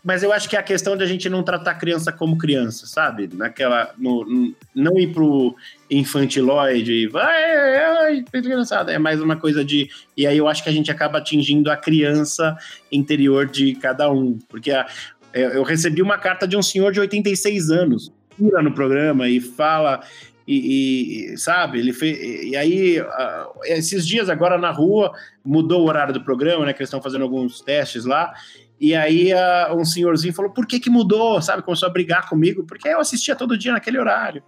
[0.04, 2.38] Mas eu acho que é a questão de a gente não tratar a criança como
[2.38, 3.30] criança, sabe?
[3.34, 3.94] Naquela.
[3.98, 5.56] No, no, não ir pro
[5.90, 8.92] infantiloide e vai, criançada.
[8.92, 9.90] É mais uma coisa de.
[10.16, 12.56] E aí eu acho que a gente acaba atingindo a criança
[12.92, 14.40] interior de cada um.
[14.48, 14.88] Porque a,
[15.34, 20.02] eu recebi uma carta de um senhor de 86 anos no programa e fala
[20.52, 22.18] e, e, sabe, ele fez.
[22.44, 23.06] E aí, uh,
[23.66, 25.14] esses dias agora na rua,
[25.46, 26.74] mudou o horário do programa, né?
[26.74, 28.34] Que eles estão fazendo alguns testes lá.
[28.82, 31.40] E aí uh, um senhorzinho falou: por que, que mudou?
[31.40, 31.62] Sabe?
[31.62, 34.42] Começou a brigar comigo, porque eu assistia todo dia naquele horário.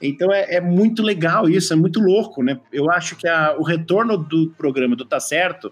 [0.00, 2.58] Então é, é muito legal isso, é muito louco, né?
[2.72, 5.70] Eu acho que a, o retorno do programa do Tá Certo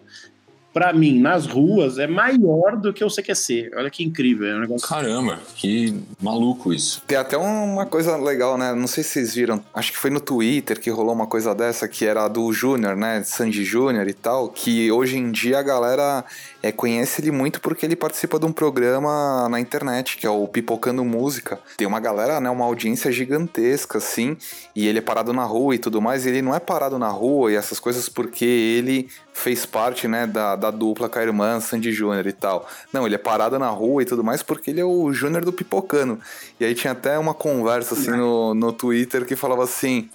[0.72, 3.72] para mim, nas ruas, é maior do que o CQC.
[3.74, 4.46] Olha que incrível.
[4.46, 4.86] É um negócio...
[4.86, 7.02] Caramba, que maluco isso.
[7.06, 8.72] Tem até uma coisa legal, né?
[8.74, 11.88] Não sei se vocês viram, acho que foi no Twitter que rolou uma coisa dessa,
[11.88, 13.22] que era do Júnior, né?
[13.24, 16.24] Sandy Júnior e tal, que hoje em dia a galera
[16.62, 20.46] é, conhece ele muito porque ele participa de um programa na internet, que é o
[20.46, 21.58] Pipocando Música.
[21.76, 22.48] Tem uma galera, né?
[22.48, 24.36] Uma audiência gigantesca, assim,
[24.74, 26.24] e ele é parado na rua e tudo mais.
[26.24, 30.26] E ele não é parado na rua e essas coisas porque ele fez parte, né,
[30.26, 32.68] da, da dupla com a irmã Sandy Júnior e tal.
[32.92, 35.52] Não, ele é parado na rua e tudo mais porque ele é o Júnior do
[35.52, 36.20] Pipocano.
[36.58, 40.10] E aí tinha até uma conversa, assim, no, no Twitter que falava assim,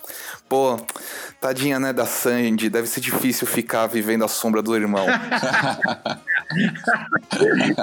[0.47, 0.79] pô,
[1.41, 5.05] tadinha, né, da Sandy, deve ser difícil ficar vivendo a sombra do irmão.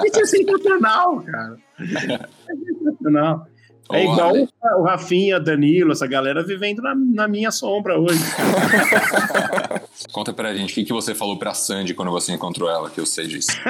[0.05, 1.57] Isso é sensacional, cara.
[1.79, 3.47] É sensacional.
[3.91, 4.33] É igual
[4.77, 8.23] o Rafinha, Danilo, essa galera vivendo na, na minha sombra hoje.
[10.11, 12.99] Conta pra gente, o que, que você falou pra Sandy quando você encontrou ela, que
[12.99, 13.51] eu sei disso.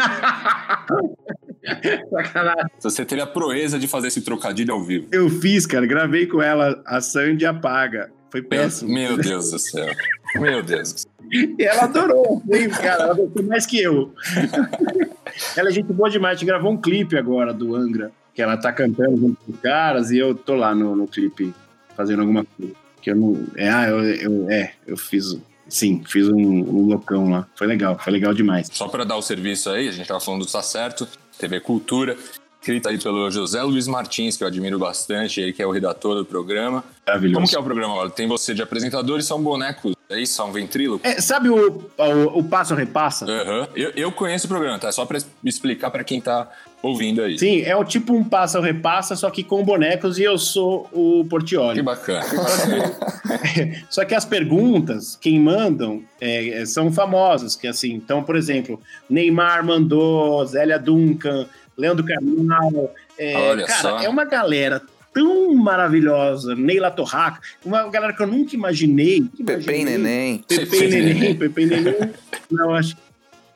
[2.09, 2.71] Sacanagem.
[2.79, 5.07] Você teve a proeza de fazer esse trocadilho ao vivo.
[5.11, 5.85] Eu fiz, cara.
[5.85, 8.11] Gravei com ela, a Sandy apaga.
[8.29, 8.91] Foi péssimo.
[8.91, 9.93] Meu, Deus do céu.
[10.35, 11.05] Meu Deus.
[11.31, 12.43] E ela adorou,
[12.79, 13.05] cara.
[13.05, 14.13] Ela gostou mais que eu.
[15.57, 16.35] ela é gente boa demais.
[16.35, 19.59] A gente gravou um clipe agora do Angra que ela tá cantando junto com os
[19.59, 21.53] caras e eu tô lá no, no clipe
[21.95, 22.73] fazendo alguma coisa.
[23.01, 23.47] Que eu não.
[23.55, 25.37] É, ah, eu, eu, é, eu fiz.
[25.73, 27.47] Sim, fiz um, um loucão lá.
[27.55, 28.69] Foi legal, foi legal demais.
[28.71, 31.07] Só para dar o serviço aí, a gente tava falando do Tá Certo,
[31.39, 32.15] TV Cultura,
[32.61, 36.15] escrita aí pelo José Luiz Martins, que eu admiro bastante, ele que é o redator
[36.15, 36.83] do programa.
[37.07, 37.33] Maravilhoso.
[37.33, 38.11] Como que é o programa agora?
[38.11, 40.35] Tem você de apresentador e são bonecos, é isso?
[40.35, 41.09] São ventrílocos?
[41.09, 43.25] É, sabe o, o, o Passo Repassa?
[43.25, 43.67] Aham.
[43.75, 44.91] Eu, eu conheço o programa, tá?
[44.91, 46.47] Só pra explicar pra quem tá
[46.83, 47.39] ouvindo aí.
[47.39, 50.89] Sim, é o tipo um Passa ou Repassa, só que com bonecos e eu sou
[50.91, 51.77] o Portioli.
[51.77, 52.23] Que bacana.
[53.89, 59.65] Só que as perguntas, quem mandam, é, são famosas, que assim, então, por exemplo, Neymar
[59.65, 63.99] mandou, Zélia Duncan, Leandro Carnal, é, Olha cara, só.
[63.99, 64.81] é uma galera
[65.13, 69.23] tão maravilhosa, Neila Torraca, uma galera que eu nunca imaginei.
[69.45, 70.43] Pepe e Neném.
[70.47, 72.11] Pepe e Neném, Pepe e Neném.
[72.51, 72.95] Não, acho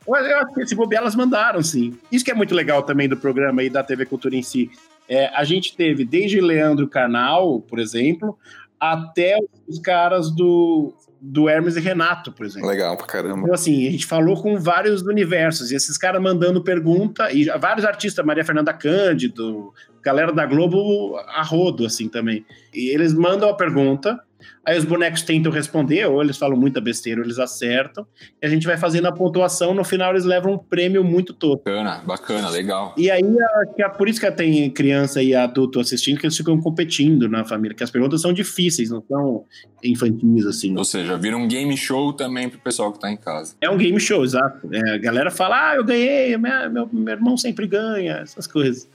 [0.08, 1.98] eu acho que esse bobear elas mandaram, sim.
[2.12, 4.72] Isso que é muito legal também do programa e da TV Cultura em si.
[5.08, 8.38] É, a gente teve desde Leandro Carnal, por exemplo,
[8.80, 12.70] até os caras do, do Hermes e Renato, por exemplo.
[12.70, 13.42] Legal pra caramba.
[13.42, 17.86] Então, assim, a gente falou com vários universos, e esses caras mandando pergunta, e vários
[17.86, 22.46] artistas, Maria Fernanda Cândido, galera da Globo a rodo, assim, também.
[22.74, 24.20] E eles mandam a pergunta,
[24.66, 28.06] aí os bonecos tentam responder, ou eles falam muita besteira, ou eles acertam,
[28.42, 31.58] e a gente vai fazendo a pontuação, no final eles levam um prêmio muito todo.
[31.58, 32.94] Bacana, bacana, legal.
[32.98, 36.38] E aí, acho que é por isso que tem criança e adulto assistindo, que eles
[36.38, 39.46] ficam competindo na família, que as perguntas são difíceis, não são
[39.84, 40.78] infantis, assim.
[40.78, 43.56] Ou seja, vira um game show também pro pessoal que tá em casa.
[43.62, 44.68] É um game show, exato.
[44.74, 48.90] É, a galera fala, ah, eu ganhei, minha- meu, meu irmão sempre ganha, essas coisas.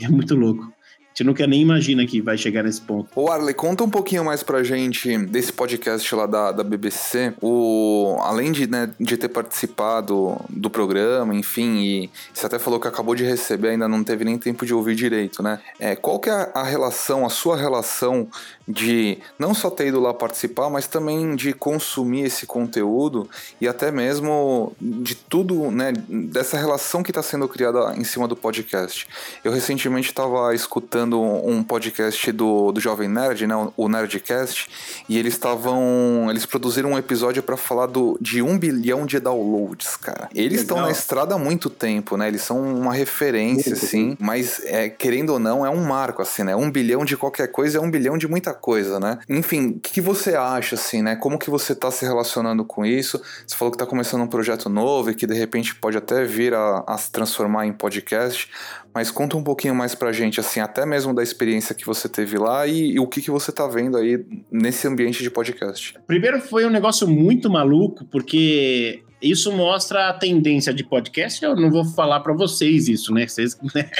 [0.00, 0.70] É muito louco.
[1.16, 3.08] Gente nunca nem imagina que vai chegar nesse ponto.
[3.16, 7.32] Ô Arley, conta um pouquinho mais pra gente desse podcast lá da, da BBC.
[7.40, 12.86] O, além de, né, de ter participado do programa, enfim, e você até falou que
[12.86, 15.58] acabou de receber, ainda não teve nem tempo de ouvir direito, né?
[15.80, 18.28] É, qual que é a relação, a sua relação
[18.68, 23.26] de não só ter ido lá participar, mas também de consumir esse conteúdo
[23.58, 28.36] e até mesmo de tudo, né, dessa relação que está sendo criada em cima do
[28.36, 29.06] podcast.
[29.42, 34.68] Eu recentemente estava escutando um podcast do, do Jovem Nerd, né, o Nerdcast,
[35.08, 39.96] e eles estavam, eles produziram um episódio para falar do, de um bilhão de downloads,
[39.96, 40.28] cara.
[40.34, 42.28] Eles estão na estrada há muito tempo, né?
[42.28, 46.54] Eles são uma referência, assim, mas é, querendo ou não, é um marco, assim, né?
[46.56, 49.18] Um bilhão de qualquer coisa é um bilhão de muita coisa, né?
[49.28, 51.16] Enfim, o que, que você acha, assim, né?
[51.16, 53.20] Como que você tá se relacionando com isso?
[53.46, 56.54] Você falou que tá começando um projeto novo e que de repente pode até vir
[56.54, 58.50] a, a se transformar em podcast,
[58.96, 62.38] mas conta um pouquinho mais pra gente, assim, até mesmo da experiência que você teve
[62.38, 65.94] lá e, e o que, que você tá vendo aí nesse ambiente de podcast.
[66.06, 71.44] Primeiro foi um negócio muito maluco, porque isso mostra a tendência de podcast.
[71.44, 73.28] Eu não vou falar para vocês isso, né?
[73.28, 73.54] Vocês,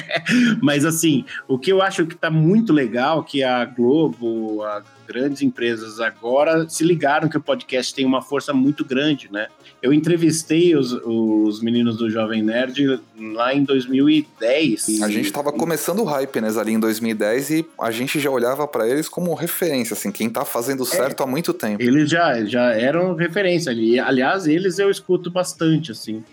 [0.62, 5.42] Mas assim, o que eu acho que tá muito legal que a Globo, as grandes
[5.42, 9.49] empresas agora se ligaram que o podcast tem uma força muito grande, né?
[9.83, 15.03] Eu entrevistei os, os meninos do Jovem Nerd lá em 2010.
[15.03, 18.66] A gente tava começando o hype, né, ali em 2010 e a gente já olhava
[18.66, 21.83] pra eles como referência, assim, quem tá fazendo certo há muito tempo.
[21.83, 23.99] Eles já, já eram referência ali.
[23.99, 26.25] Aliás, eles eu escuto bastante, assim.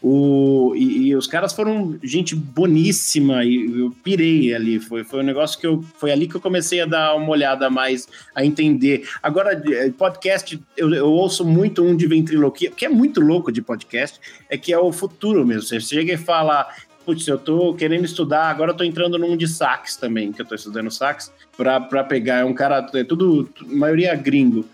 [0.00, 4.78] O, e, e os caras foram gente boníssima e eu pirei ali.
[4.78, 5.82] Foi, foi um negócio que eu.
[5.98, 9.08] Foi ali que eu comecei a dar uma olhada mais, a entender.
[9.22, 13.60] Agora, eh, podcast, eu, eu ouço muito um de ventriloquia, que é muito louco de
[13.60, 15.62] podcast, é que é o futuro mesmo.
[15.62, 16.68] Você chega e fala.
[17.08, 20.44] Putz, eu tô querendo estudar, agora eu tô entrando num de sax também, que eu
[20.44, 22.40] tô estudando sax, pra, pra pegar.
[22.40, 24.66] É um cara, é tudo, maioria gringo.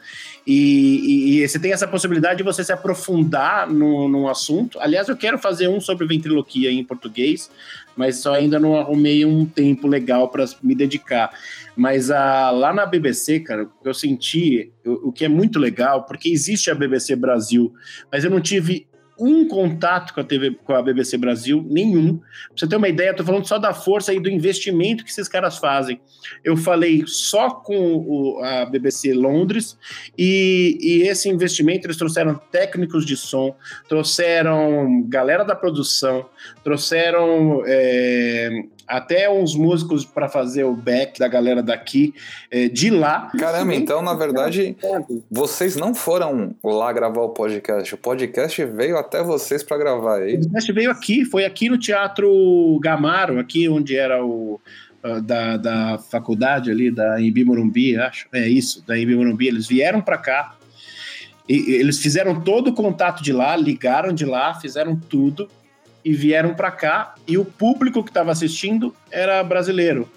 [0.45, 4.81] E, e- e você tem essa possibilidade de você se aprofundar no, num assunto.
[4.81, 7.53] Aliás, eu quero fazer um sobre ventriloquia em português,
[7.97, 11.31] mas só ainda não arrumei um tempo legal para me dedicar.
[11.77, 16.29] Mas ah, lá na BBC, cara, eu senti o, o que é muito legal, porque
[16.31, 17.73] existe a BBC Brasil,
[18.11, 18.89] mas eu não tive
[19.19, 22.17] um contato com a TV, com a BBC Brasil, nenhum.
[22.19, 25.29] Pra você ter uma ideia, tô falando só da força e do investimento que esses
[25.29, 26.01] caras fazem.
[26.43, 29.79] Eu falei só com o- a BBC Londres
[30.19, 33.55] e, e esse investimento eles trouxeram técnicos de som,
[33.89, 36.27] trouxeram galera da produção,
[36.63, 42.15] trouxeram é, até uns músicos para fazer o back da galera daqui
[42.51, 43.31] é, de lá.
[43.39, 44.77] Caramba, então, na verdade,
[45.31, 47.95] vocês não foram lá gravar o podcast.
[47.95, 51.79] O podcast veio até vocês pra gravar, é O podcast veio aqui, foi aqui no
[51.79, 54.61] Teatro Gamaro, aqui onde era o
[55.05, 58.27] ah, da, da faculdade ali, da Embi Morumbi, acho.
[58.33, 59.47] É isso, da Embi Morumbi.
[59.47, 60.57] Eles vieram para cá,
[61.47, 65.49] e eles fizeram todo o contato de lá, ligaram de lá, fizeram tudo.
[66.05, 70.09] E vieram para cá e o público que estava assistindo era brasileiro.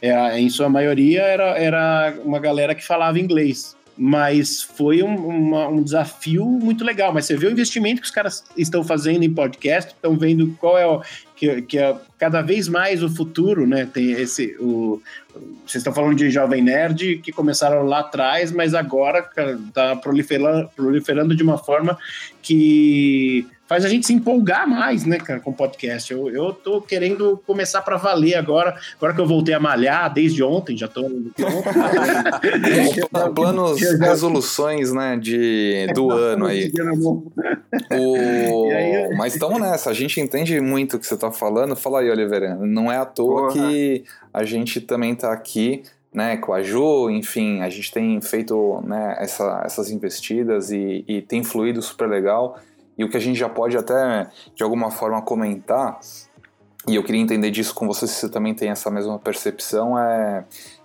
[0.00, 5.68] É, em sua maioria era, era uma galera que falava inglês mas foi um, uma,
[5.68, 7.14] um, desafio muito legal.
[7.14, 10.76] Mas você vê o investimento que os caras estão fazendo em podcast, estão vendo qual
[10.76, 11.02] é o
[11.34, 13.88] que, que é cada vez mais o futuro, né?
[13.90, 15.00] Tem esse o
[15.66, 19.28] vocês estão falando de jovem nerd que começaram lá atrás, mas agora
[19.68, 21.98] está proliferando, proliferando de uma forma
[22.40, 26.12] que faz a gente se empolgar mais, né, cara, com podcast.
[26.12, 30.42] Eu, eu tô querendo começar para valer agora, agora que eu voltei a malhar desde
[30.42, 31.04] ontem, já tô
[33.34, 36.72] planos, resoluções, né, de do ano aí.
[37.92, 38.68] O...
[39.16, 41.76] Mas estamos nessa, a gente entende muito o que você tá falando.
[41.76, 43.52] Fala aí, Oliveira, não é à toa Porra.
[43.52, 45.82] que a gente também tá aqui
[46.16, 51.20] né, com a Ju, enfim, a gente tem feito né, essa, essas investidas e, e
[51.20, 52.58] tem fluído super legal.
[52.96, 56.00] E o que a gente já pode até, de alguma forma, comentar,
[56.88, 60.44] e eu queria entender disso com você, se você também tem essa mesma percepção, é,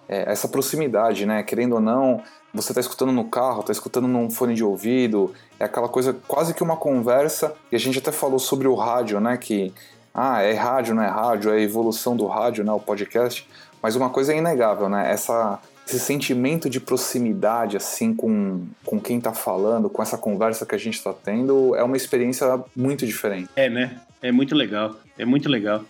[0.09, 1.43] é essa proximidade, né?
[1.43, 2.21] Querendo ou não,
[2.53, 6.53] você está escutando no carro, está escutando num fone de ouvido, é aquela coisa quase
[6.53, 9.37] que uma conversa, e a gente até falou sobre o rádio, né?
[9.37, 9.73] Que,
[10.13, 12.71] ah, é rádio, não é rádio, é a evolução do rádio, né?
[12.71, 13.47] O podcast,
[13.81, 15.11] mas uma coisa é inegável, né?
[15.11, 15.59] Essa
[15.91, 20.77] esse sentimento de proximidade assim com, com quem está falando, com essa conversa que a
[20.77, 23.49] gente está tendo, é uma experiência muito diferente.
[23.55, 23.99] É, né?
[24.21, 24.95] É muito legal.
[25.17, 25.83] É muito legal.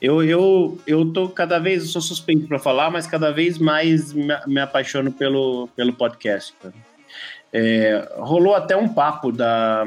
[0.00, 4.12] Eu, eu, eu tô cada vez, eu sou suspeito para falar, mas cada vez mais
[4.12, 6.54] me, me apaixono pelo, pelo podcast.
[7.52, 9.84] É, rolou até um papo da,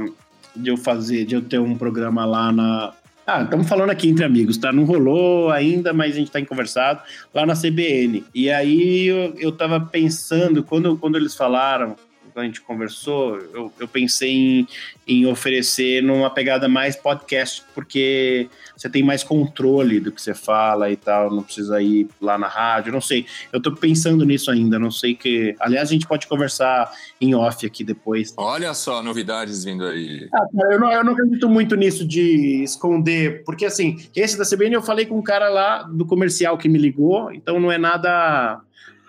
[0.55, 2.93] de eu fazer, de eu ter um programa lá na,
[3.25, 4.71] ah, estamos falando aqui entre amigos, tá?
[4.71, 7.01] Não rolou ainda, mas a gente tá em conversado
[7.33, 8.23] lá na CBN.
[8.35, 11.95] E aí eu, eu tava pensando, quando, quando eles falaram,
[12.33, 14.67] quando a gente conversou, eu, eu pensei em,
[15.07, 20.89] em oferecer numa pegada mais podcast, porque você tem mais controle do que você fala
[20.91, 23.25] e tal, não precisa ir lá na rádio, não sei.
[23.51, 25.55] Eu tô pensando nisso ainda, não sei que.
[25.59, 28.33] Aliás, a gente pode conversar em off aqui depois.
[28.35, 30.27] Olha só, novidades vindo aí.
[30.33, 34.75] Ah, eu, não, eu não acredito muito nisso de esconder, porque assim, esse da CBN
[34.75, 38.59] eu falei com um cara lá do comercial que me ligou, então não é nada.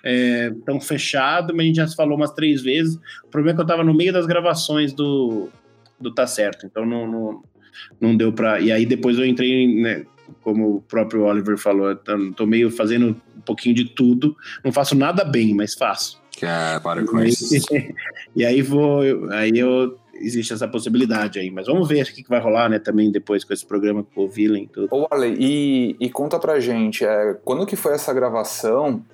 [0.06, 2.96] É, tão fechado, mas a gente já se falou umas três vezes.
[3.24, 5.48] O problema é que eu tava no meio das gravações do,
[5.98, 7.42] do Tá Certo, então não, não,
[8.00, 8.60] não deu para.
[8.60, 10.04] E aí depois eu entrei, né,
[10.42, 11.96] como o próprio Oliver falou,
[12.36, 14.36] tô meio fazendo um pouquinho de tudo.
[14.62, 16.22] Não faço nada bem, mas faço.
[16.42, 17.54] É, para com isso.
[18.36, 19.00] e aí vou,
[19.30, 23.10] aí eu existe essa possibilidade aí, mas vamos ver o que vai rolar, né, também
[23.10, 24.88] depois com esse programa com o Villain tudo.
[24.90, 29.04] Ô, Ale, e, e conta pra gente, é, quando que foi essa gravação?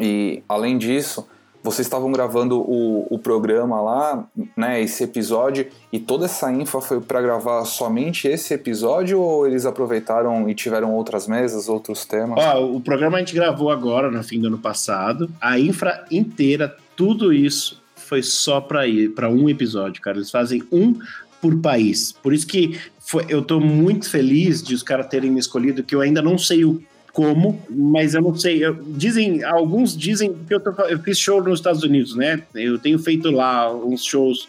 [0.00, 1.26] E além disso,
[1.64, 7.00] vocês estavam gravando o, o programa lá, né, esse episódio, e toda essa infra foi
[7.00, 12.38] para gravar somente esse episódio ou eles aproveitaram e tiveram outras mesas, outros temas?
[12.38, 15.30] Ó, o programa a gente gravou agora, no fim do ano passado.
[15.40, 20.18] A infra inteira, tudo isso foi só para ir para um episódio, cara.
[20.18, 20.94] Eles fazem um
[21.40, 22.12] por país.
[22.12, 25.94] Por isso que foi, eu tô muito feliz de os caras terem me escolhido, que
[25.94, 26.82] eu ainda não sei o
[27.14, 28.62] como, mas eu não sei.
[28.62, 32.42] Eu, dizem, alguns dizem que eu, tô, eu fiz show nos Estados Unidos, né?
[32.52, 34.48] Eu tenho feito lá uns shows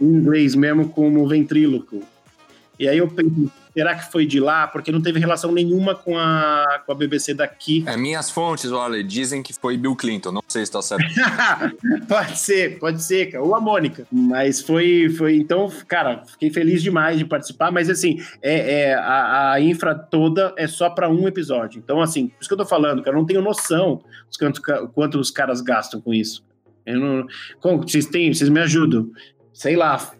[0.00, 2.02] em inglês mesmo como ventríloco.
[2.78, 4.66] E aí eu pensei, será que foi de lá?
[4.66, 7.84] Porque não teve relação nenhuma com a, com a BBC daqui.
[7.86, 11.04] É, minhas fontes, olha, dizem que foi Bill Clinton, não sei se está certo.
[12.08, 13.42] pode ser, pode ser, cara.
[13.42, 14.06] ou a Mônica.
[14.10, 19.52] Mas foi, foi, então, cara, fiquei feliz demais de participar, mas assim, é, é a,
[19.52, 21.78] a infra toda é só para um episódio.
[21.84, 24.62] Então, assim, por isso que eu tô falando, cara, eu não tenho noção de quanto,
[24.92, 26.44] quanto os caras gastam com isso.
[26.86, 27.26] Eu não,
[27.60, 29.10] como, vocês têm, vocês me ajudam.
[29.52, 30.12] Sei lá,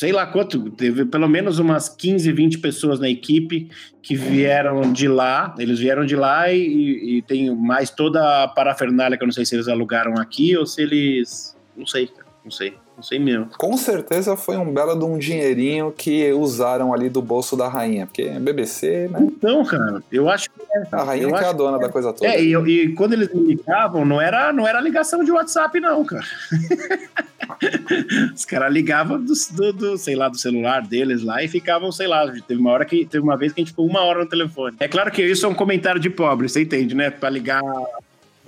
[0.00, 3.68] sei lá quanto, teve pelo menos umas 15, 20 pessoas na equipe
[4.00, 9.18] que vieram de lá, eles vieram de lá e, e tem mais toda a parafernália
[9.18, 12.08] que eu não sei se eles alugaram aqui ou se eles, não sei,
[12.44, 12.74] não sei.
[12.96, 13.48] Não sei mesmo.
[13.56, 18.06] Com certeza foi um belo de um dinheirinho que usaram ali do bolso da rainha,
[18.06, 19.20] porque é BBC, né?
[19.22, 20.82] Então, cara, eu acho que é.
[20.92, 22.26] A rainha que é a dona da coisa toda.
[22.26, 26.04] É, e, e, quando eles me ligavam, não era, não era ligação de WhatsApp, não,
[26.04, 26.24] cara.
[28.34, 32.06] Os caras ligavam do, do, do, sei lá, do celular deles lá e ficavam, sei
[32.06, 34.28] lá, teve uma hora que teve uma vez que a gente ficou uma hora no
[34.28, 34.76] telefone.
[34.78, 37.10] É claro que isso é um comentário de pobre, você entende, né?
[37.10, 37.62] Pra ligar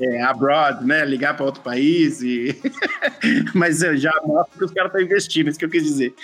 [0.03, 1.05] é, abroad, né?
[1.05, 2.23] Ligar para outro país.
[2.23, 2.59] E...
[3.55, 6.15] Mas eu já mostro que os caras estão investindo, isso que eu quis dizer.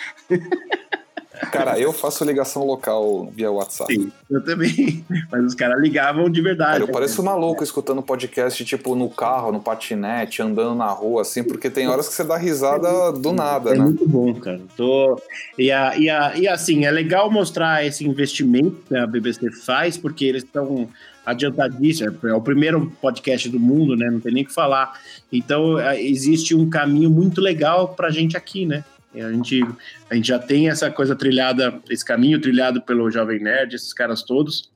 [1.52, 3.94] Cara, eu faço ligação local via WhatsApp.
[3.94, 5.04] Sim, eu também.
[5.30, 6.72] Mas os caras ligavam de verdade.
[6.72, 11.44] Cara, eu pareço maluco escutando podcast, tipo, no carro, no patinete, andando na rua, assim,
[11.44, 13.84] porque tem horas que você dá risada do nada, É né?
[13.84, 14.60] muito bom, cara.
[14.76, 15.20] Tô...
[15.56, 19.96] E, a, e, a, e assim, é legal mostrar esse investimento que a BBC faz,
[19.96, 20.88] porque eles estão
[21.30, 22.24] adiantadíssimos.
[22.24, 24.10] É o primeiro podcast do mundo, né?
[24.10, 24.98] Não tem nem o que falar.
[25.32, 28.84] Então, é, existe um caminho muito legal pra gente aqui, né?
[29.14, 29.64] A gente,
[30.10, 34.22] a gente já tem essa coisa trilhada, esse caminho trilhado pelo Jovem Nerd, esses caras
[34.22, 34.70] todos.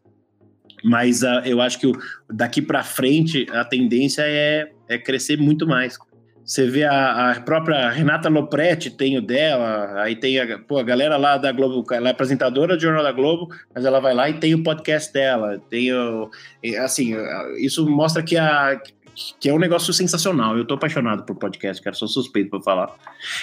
[0.82, 1.92] Mas ah, eu acho que
[2.30, 5.96] daqui pra frente a tendência é, é crescer muito mais.
[6.44, 10.82] Você vê a, a própria Renata Lopretti, tem o dela, aí tem a, pô, a
[10.82, 14.28] galera lá da Globo, ela é apresentadora do Jornal da Globo, mas ela vai lá
[14.28, 16.30] e tem o podcast dela, tem o,
[16.80, 17.14] assim,
[17.58, 18.80] isso mostra que, a,
[19.38, 20.56] que é um negócio sensacional.
[20.56, 22.94] Eu tô apaixonado por podcast, cara, sou suspeito pra falar.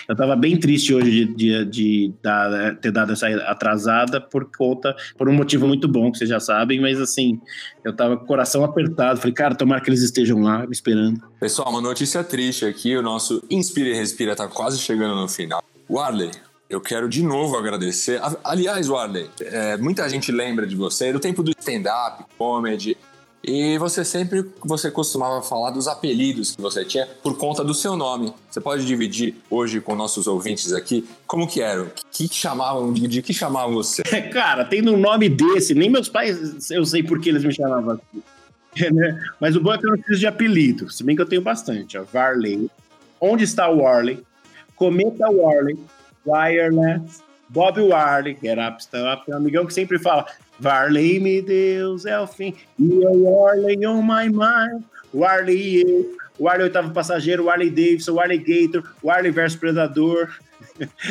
[0.08, 4.96] Eu tava bem triste hoje de, de, de dar- ter dado essa atrasada por conta,
[5.18, 7.40] por um motivo muito bom, que vocês já sabem, mas assim,
[7.84, 11.22] eu tava com o coração apertado, falei, cara, tomara que eles estejam lá me esperando.
[11.40, 15.64] Pessoal, uma notícia triste aqui, o nosso Inspira e Respira tá quase chegando no final.
[15.90, 16.32] Warley,
[16.70, 18.22] eu quero de novo agradecer.
[18.44, 22.96] Aliás, Warley, é, muita gente lembra de você do tempo do stand-up, comedy,
[23.44, 27.96] e você sempre você costumava falar dos apelidos que você tinha por conta do seu
[27.96, 28.34] nome.
[28.50, 33.22] Você pode dividir hoje com nossos ouvintes aqui como que eram, que, que chamavam, de,
[33.22, 34.04] que chamavam você?
[34.34, 37.92] Cara, tendo um nome desse, nem meus pais, eu sei por que eles me chamavam
[37.92, 38.24] assim.
[38.94, 39.20] né?
[39.40, 41.42] Mas o bom é que eu não preciso de apelido, se bem que eu tenho
[41.42, 41.98] bastante.
[41.98, 42.04] Ó.
[42.04, 42.70] Varley,
[43.22, 44.24] Onde está o Warley?
[44.76, 45.78] Cometa Warley,
[46.26, 50.26] Wireless, Bob Warley, Up, Stand Up, tem um amigão que sempre fala
[50.60, 54.84] Varley, me Deus, é o fim, e o Warley on my mind,
[55.14, 60.30] Warley eu, Warley oitavo passageiro, Warley Davidson, Warley Gator, Warley versus Predador,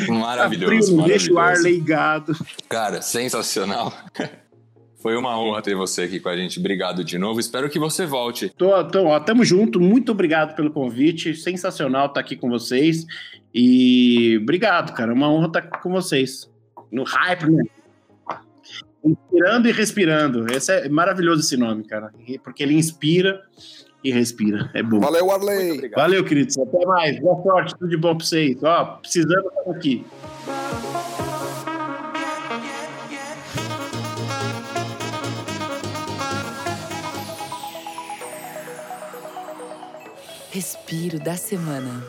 [0.08, 1.34] Maravilhoso, Tá frio, não deixa o maravilhoso.
[1.34, 2.32] Warley gado.
[2.68, 3.92] Cara, sensacional.
[5.00, 6.58] Foi uma honra ter você aqui com a gente.
[6.58, 7.38] Obrigado de novo.
[7.38, 8.48] Espero que você volte.
[8.50, 13.06] Tô, tô, ó, tamo junto, muito obrigado pelo convite, sensacional estar aqui com vocês
[13.54, 16.50] e obrigado, cara, uma honra estar com vocês.
[16.90, 17.64] No hype, né?
[19.04, 23.40] Inspirando e respirando, esse é maravilhoso esse nome, cara, porque ele inspira
[24.02, 25.00] e respira, é bom.
[25.00, 25.88] Valeu, Arley!
[25.90, 30.04] Valeu, queridos, até mais, boa sorte, tudo de bom pra vocês, ó, precisando, estamos aqui.
[40.50, 42.02] Respiro da semana.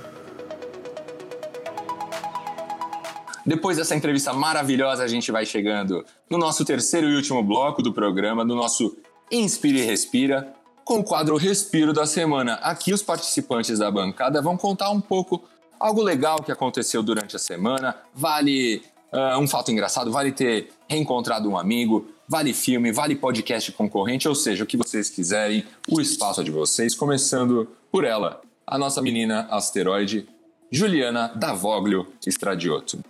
[3.50, 7.91] Depois dessa entrevista maravilhosa, a gente vai chegando no nosso terceiro e último bloco do
[7.91, 8.95] programa, no nosso
[9.32, 10.54] Inspire e Respira,
[10.86, 12.60] com o quadro Respiro da Semana.
[12.62, 15.43] Aqui os participantes da bancada vão contar um pouco
[15.80, 17.95] algo legal que aconteceu durante a semana.
[18.14, 24.28] Vale ah, um fato engraçado, vale ter reencontrado um amigo, vale filme, vale podcast concorrente,
[24.28, 28.78] ou seja, o que vocês quiserem, o espaço é de vocês, começando por ela, a
[28.78, 30.30] nossa menina asteroide,
[30.72, 33.04] Juliana Davoglio Stradioto.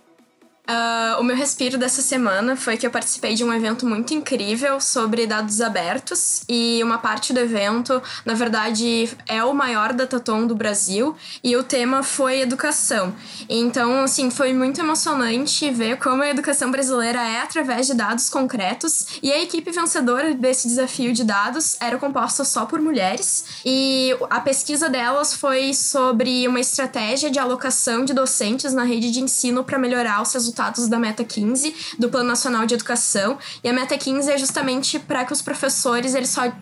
[0.72, 4.80] Ah, o meu respiro dessa semana foi que eu participei de um evento muito incrível
[4.80, 10.54] sobre dados abertos e uma parte do evento, na verdade, é o maior datatom do
[10.54, 13.12] Brasil e o tema foi educação.
[13.48, 19.18] Então, assim, foi muito emocionante ver como a educação brasileira é através de dados concretos
[19.20, 24.38] e a equipe vencedora desse desafio de dados era composta só por mulheres e a
[24.38, 29.76] pesquisa delas foi sobre uma estratégia de alocação de docentes na rede de ensino para
[29.76, 33.38] melhorar os resultados da Meta 15 do Plano Nacional de Educação.
[33.64, 36.52] E a Meta 15 é justamente para que os professores eles só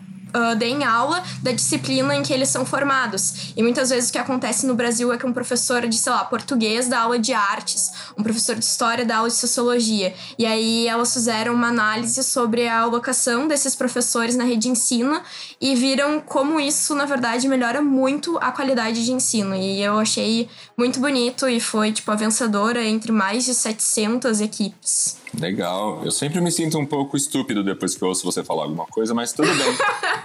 [0.57, 3.53] deem aula da disciplina em que eles são formados.
[3.55, 6.23] E muitas vezes o que acontece no Brasil é que um professor de, sei lá,
[6.25, 10.13] português dá aula de artes, um professor de história dá aula de sociologia.
[10.37, 15.21] E aí elas fizeram uma análise sobre a alocação desses professores na rede de ensino
[15.59, 19.55] e viram como isso, na verdade, melhora muito a qualidade de ensino.
[19.55, 25.17] E eu achei muito bonito e foi, tipo, a vencedora entre mais de 700 equipes.
[25.39, 26.01] Legal.
[26.03, 29.13] Eu sempre me sinto um pouco estúpido depois que eu ouço você falar alguma coisa,
[29.13, 29.77] mas tudo bem.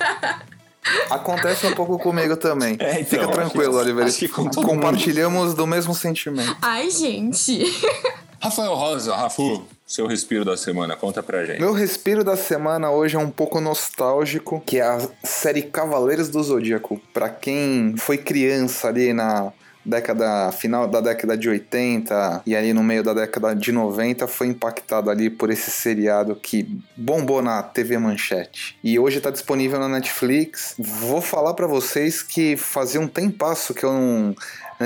[1.11, 2.77] Acontece um pouco comigo também.
[2.79, 4.07] É, então, Fica tranquilo, Oliver.
[4.55, 6.57] Compartilhamos do mesmo sentimento.
[6.61, 7.65] Ai, gente!
[8.41, 11.61] Rafael Rosa, Rafu, seu respiro da semana, conta pra gente.
[11.61, 16.43] Meu respiro da semana hoje é um pouco nostálgico, que é a série Cavaleiros do
[16.43, 17.01] Zodíaco.
[17.15, 19.51] Pra quem foi criança ali na
[19.85, 24.47] década final da década de 80 e ali no meio da década de 90 foi
[24.47, 28.77] impactado ali por esse seriado que bombou na TV Manchete.
[28.83, 30.75] E hoje tá disponível na Netflix.
[30.79, 34.37] Vou falar pra vocês que fazia um tempasso que eu não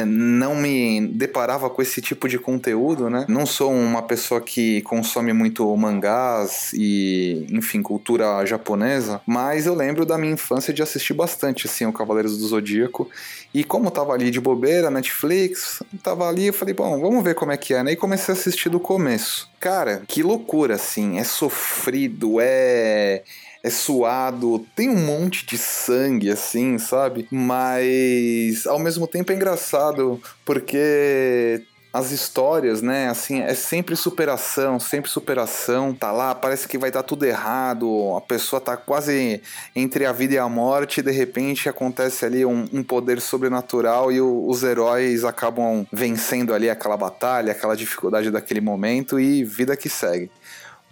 [0.04, 3.24] não me deparava com esse tipo de conteúdo, né?
[3.28, 10.04] Não sou uma pessoa que consome muito mangás e, enfim, cultura japonesa, mas eu lembro
[10.04, 13.08] da minha infância de assistir bastante, assim, o Cavaleiros do Zodíaco.
[13.52, 17.50] E como tava ali de bobeira, Netflix, tava ali, eu falei, bom, vamos ver como
[17.50, 17.92] é que é, né?
[17.92, 19.50] E comecei a assistir do começo.
[19.58, 23.22] Cara, que loucura, assim, é sofrido, é
[23.62, 27.26] é suado, tem um monte de sangue, assim, sabe?
[27.30, 33.08] Mas ao mesmo tempo é engraçado, porque as histórias, né?
[33.08, 35.94] Assim, é sempre superação, sempre superação.
[35.94, 39.42] Tá lá, parece que vai dar tudo errado, a pessoa tá quase
[39.74, 44.12] entre a vida e a morte, e de repente acontece ali um, um poder sobrenatural
[44.12, 49.76] e o, os heróis acabam vencendo ali aquela batalha, aquela dificuldade daquele momento e vida
[49.76, 50.30] que segue.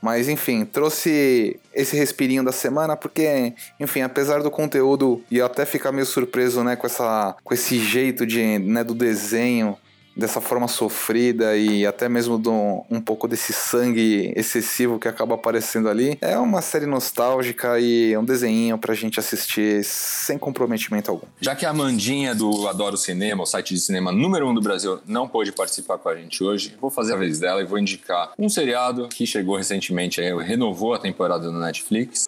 [0.06, 5.90] Mas enfim, trouxe esse respirinho da semana porque, enfim, apesar do conteúdo e até ficar
[5.90, 9.76] meio surpreso, né, com essa com esse jeito de, né, do desenho
[10.16, 15.88] dessa forma sofrida e até mesmo do, um pouco desse sangue excessivo que acaba aparecendo
[15.88, 16.16] ali.
[16.20, 21.26] É uma série nostálgica e um desenho pra gente assistir sem comprometimento algum.
[21.40, 25.00] Já que a Amandinha do Adoro Cinema, o site de cinema número um do Brasil,
[25.06, 28.32] não pôde participar com a gente hoje, vou fazer a vez dela e vou indicar
[28.38, 32.26] um seriado que chegou recentemente, renovou a temporada no Netflix,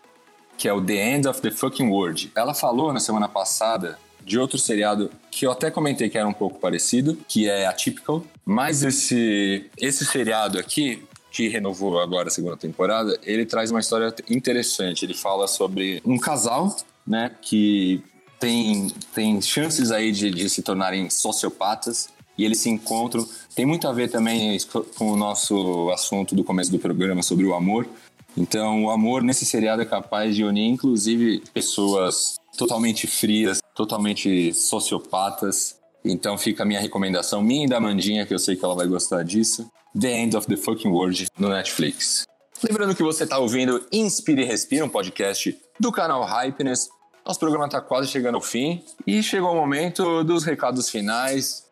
[0.57, 2.33] que é o The End of the Fucking World.
[2.35, 6.33] Ela falou na semana passada de outro seriado que eu até comentei que era um
[6.33, 8.23] pouco parecido, que é Atypical.
[8.45, 11.03] Mas esse, esse seriado aqui,
[11.33, 15.05] que renovou agora a segunda temporada, ele traz uma história interessante.
[15.05, 16.77] Ele fala sobre um casal,
[17.07, 18.03] né, que
[18.39, 23.27] tem, tem chances aí de, de se tornarem sociopatas e eles se encontram.
[23.55, 24.59] Tem muito a ver também
[24.97, 27.89] com o nosso assunto do começo do programa sobre o amor.
[28.37, 35.77] Então, o amor nesse seriado é capaz de unir, inclusive, pessoas totalmente frias, totalmente sociopatas.
[36.05, 38.89] Então fica a minha recomendação, minha e da Mandinha, que eu sei que ela vai
[38.89, 39.71] gostar disso.
[39.99, 42.27] The End of the Fucking World no Netflix.
[42.69, 46.89] Lembrando que você está ouvindo Inspire e Respira, um podcast do canal Hypeness.
[47.25, 51.69] Nosso programa está quase chegando ao fim e chegou o momento dos recados finais.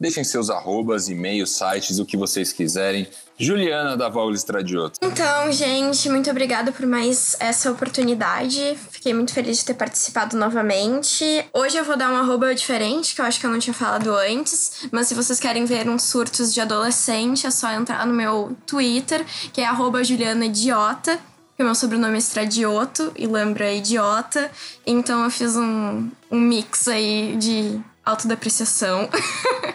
[0.00, 3.06] Deixem seus arrobas, e-mails, sites, o que vocês quiserem.
[3.36, 4.98] Juliana da Vaul Estradioto.
[5.02, 8.78] Então, gente, muito obrigada por mais essa oportunidade.
[9.00, 11.24] Fiquei muito feliz de ter participado novamente.
[11.54, 14.14] Hoje eu vou dar um arroba diferente, que eu acho que eu não tinha falado
[14.14, 14.86] antes.
[14.92, 19.24] Mas se vocês querem ver uns surtos de adolescente, é só entrar no meu Twitter,
[19.54, 21.18] que é arroba Juliana Idiota
[21.56, 24.50] que meu sobrenome é Estradioto e lembra é idiota.
[24.86, 29.08] Então eu fiz um, um mix aí de autodepreciação.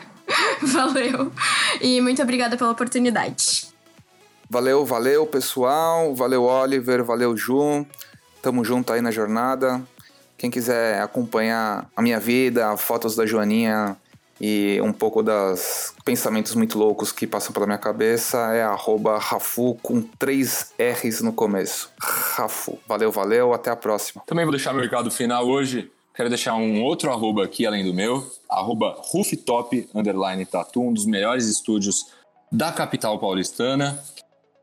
[0.62, 1.32] valeu.
[1.80, 3.68] E muito obrigada pela oportunidade.
[4.50, 6.16] Valeu, valeu, pessoal.
[6.16, 7.04] Valeu, Oliver.
[7.04, 7.86] Valeu, Ju.
[8.46, 9.82] Tamo junto aí na jornada.
[10.38, 13.98] Quem quiser acompanhar a minha vida, fotos da Joaninha
[14.40, 18.64] e um pouco dos pensamentos muito loucos que passam pela minha cabeça é
[19.20, 21.90] Rafu com três R's no começo.
[22.00, 22.78] Rafu.
[22.88, 23.52] Valeu, valeu.
[23.52, 24.22] Até a próxima.
[24.28, 25.92] Também vou deixar meu recado final hoje.
[26.14, 31.08] Quero deixar um outro arroba aqui, além do meu, arroba rooftop, underline tatu, um dos
[31.08, 32.12] melhores estúdios
[32.52, 34.00] da capital paulistana.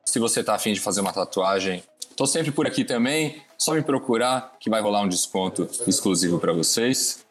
[0.04, 1.82] Se você está afim de fazer uma tatuagem,
[2.16, 6.52] tô sempre por aqui também, só me procurar que vai rolar um desconto exclusivo para
[6.52, 7.24] vocês.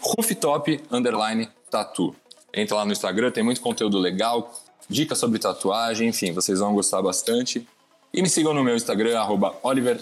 [0.00, 2.14] Rooftop, underline tatu.
[2.54, 4.52] Entra lá no Instagram, tem muito conteúdo legal,
[4.88, 7.66] dicas sobre tatuagem, enfim, vocês vão gostar bastante.
[8.12, 9.16] E me sigam no meu Instagram,
[9.62, 10.00] Oliver.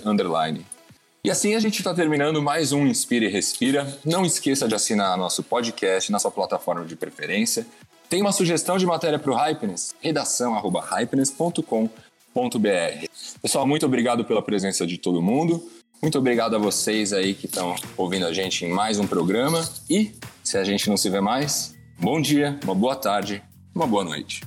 [1.23, 3.87] E assim a gente está terminando mais um Inspira e Respira.
[4.05, 7.67] Não esqueça de assinar nosso podcast na sua plataforma de preferência.
[8.09, 9.95] Tem uma sugestão de matéria para o Hypeness?
[10.01, 10.81] Redação arroba.
[13.43, 15.69] Pessoal, muito obrigado pela presença de todo mundo.
[16.01, 19.69] Muito obrigado a vocês aí que estão ouvindo a gente em mais um programa.
[19.91, 20.13] E,
[20.45, 23.43] se a gente não se vê mais, bom dia, uma boa tarde,
[23.75, 24.45] uma boa noite.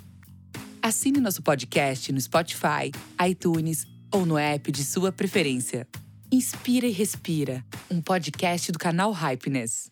[0.81, 2.91] Assine nosso podcast no Spotify,
[3.27, 5.85] iTunes ou no app de sua preferência.
[6.31, 9.90] Inspira e Respira, um podcast do canal Hypeness.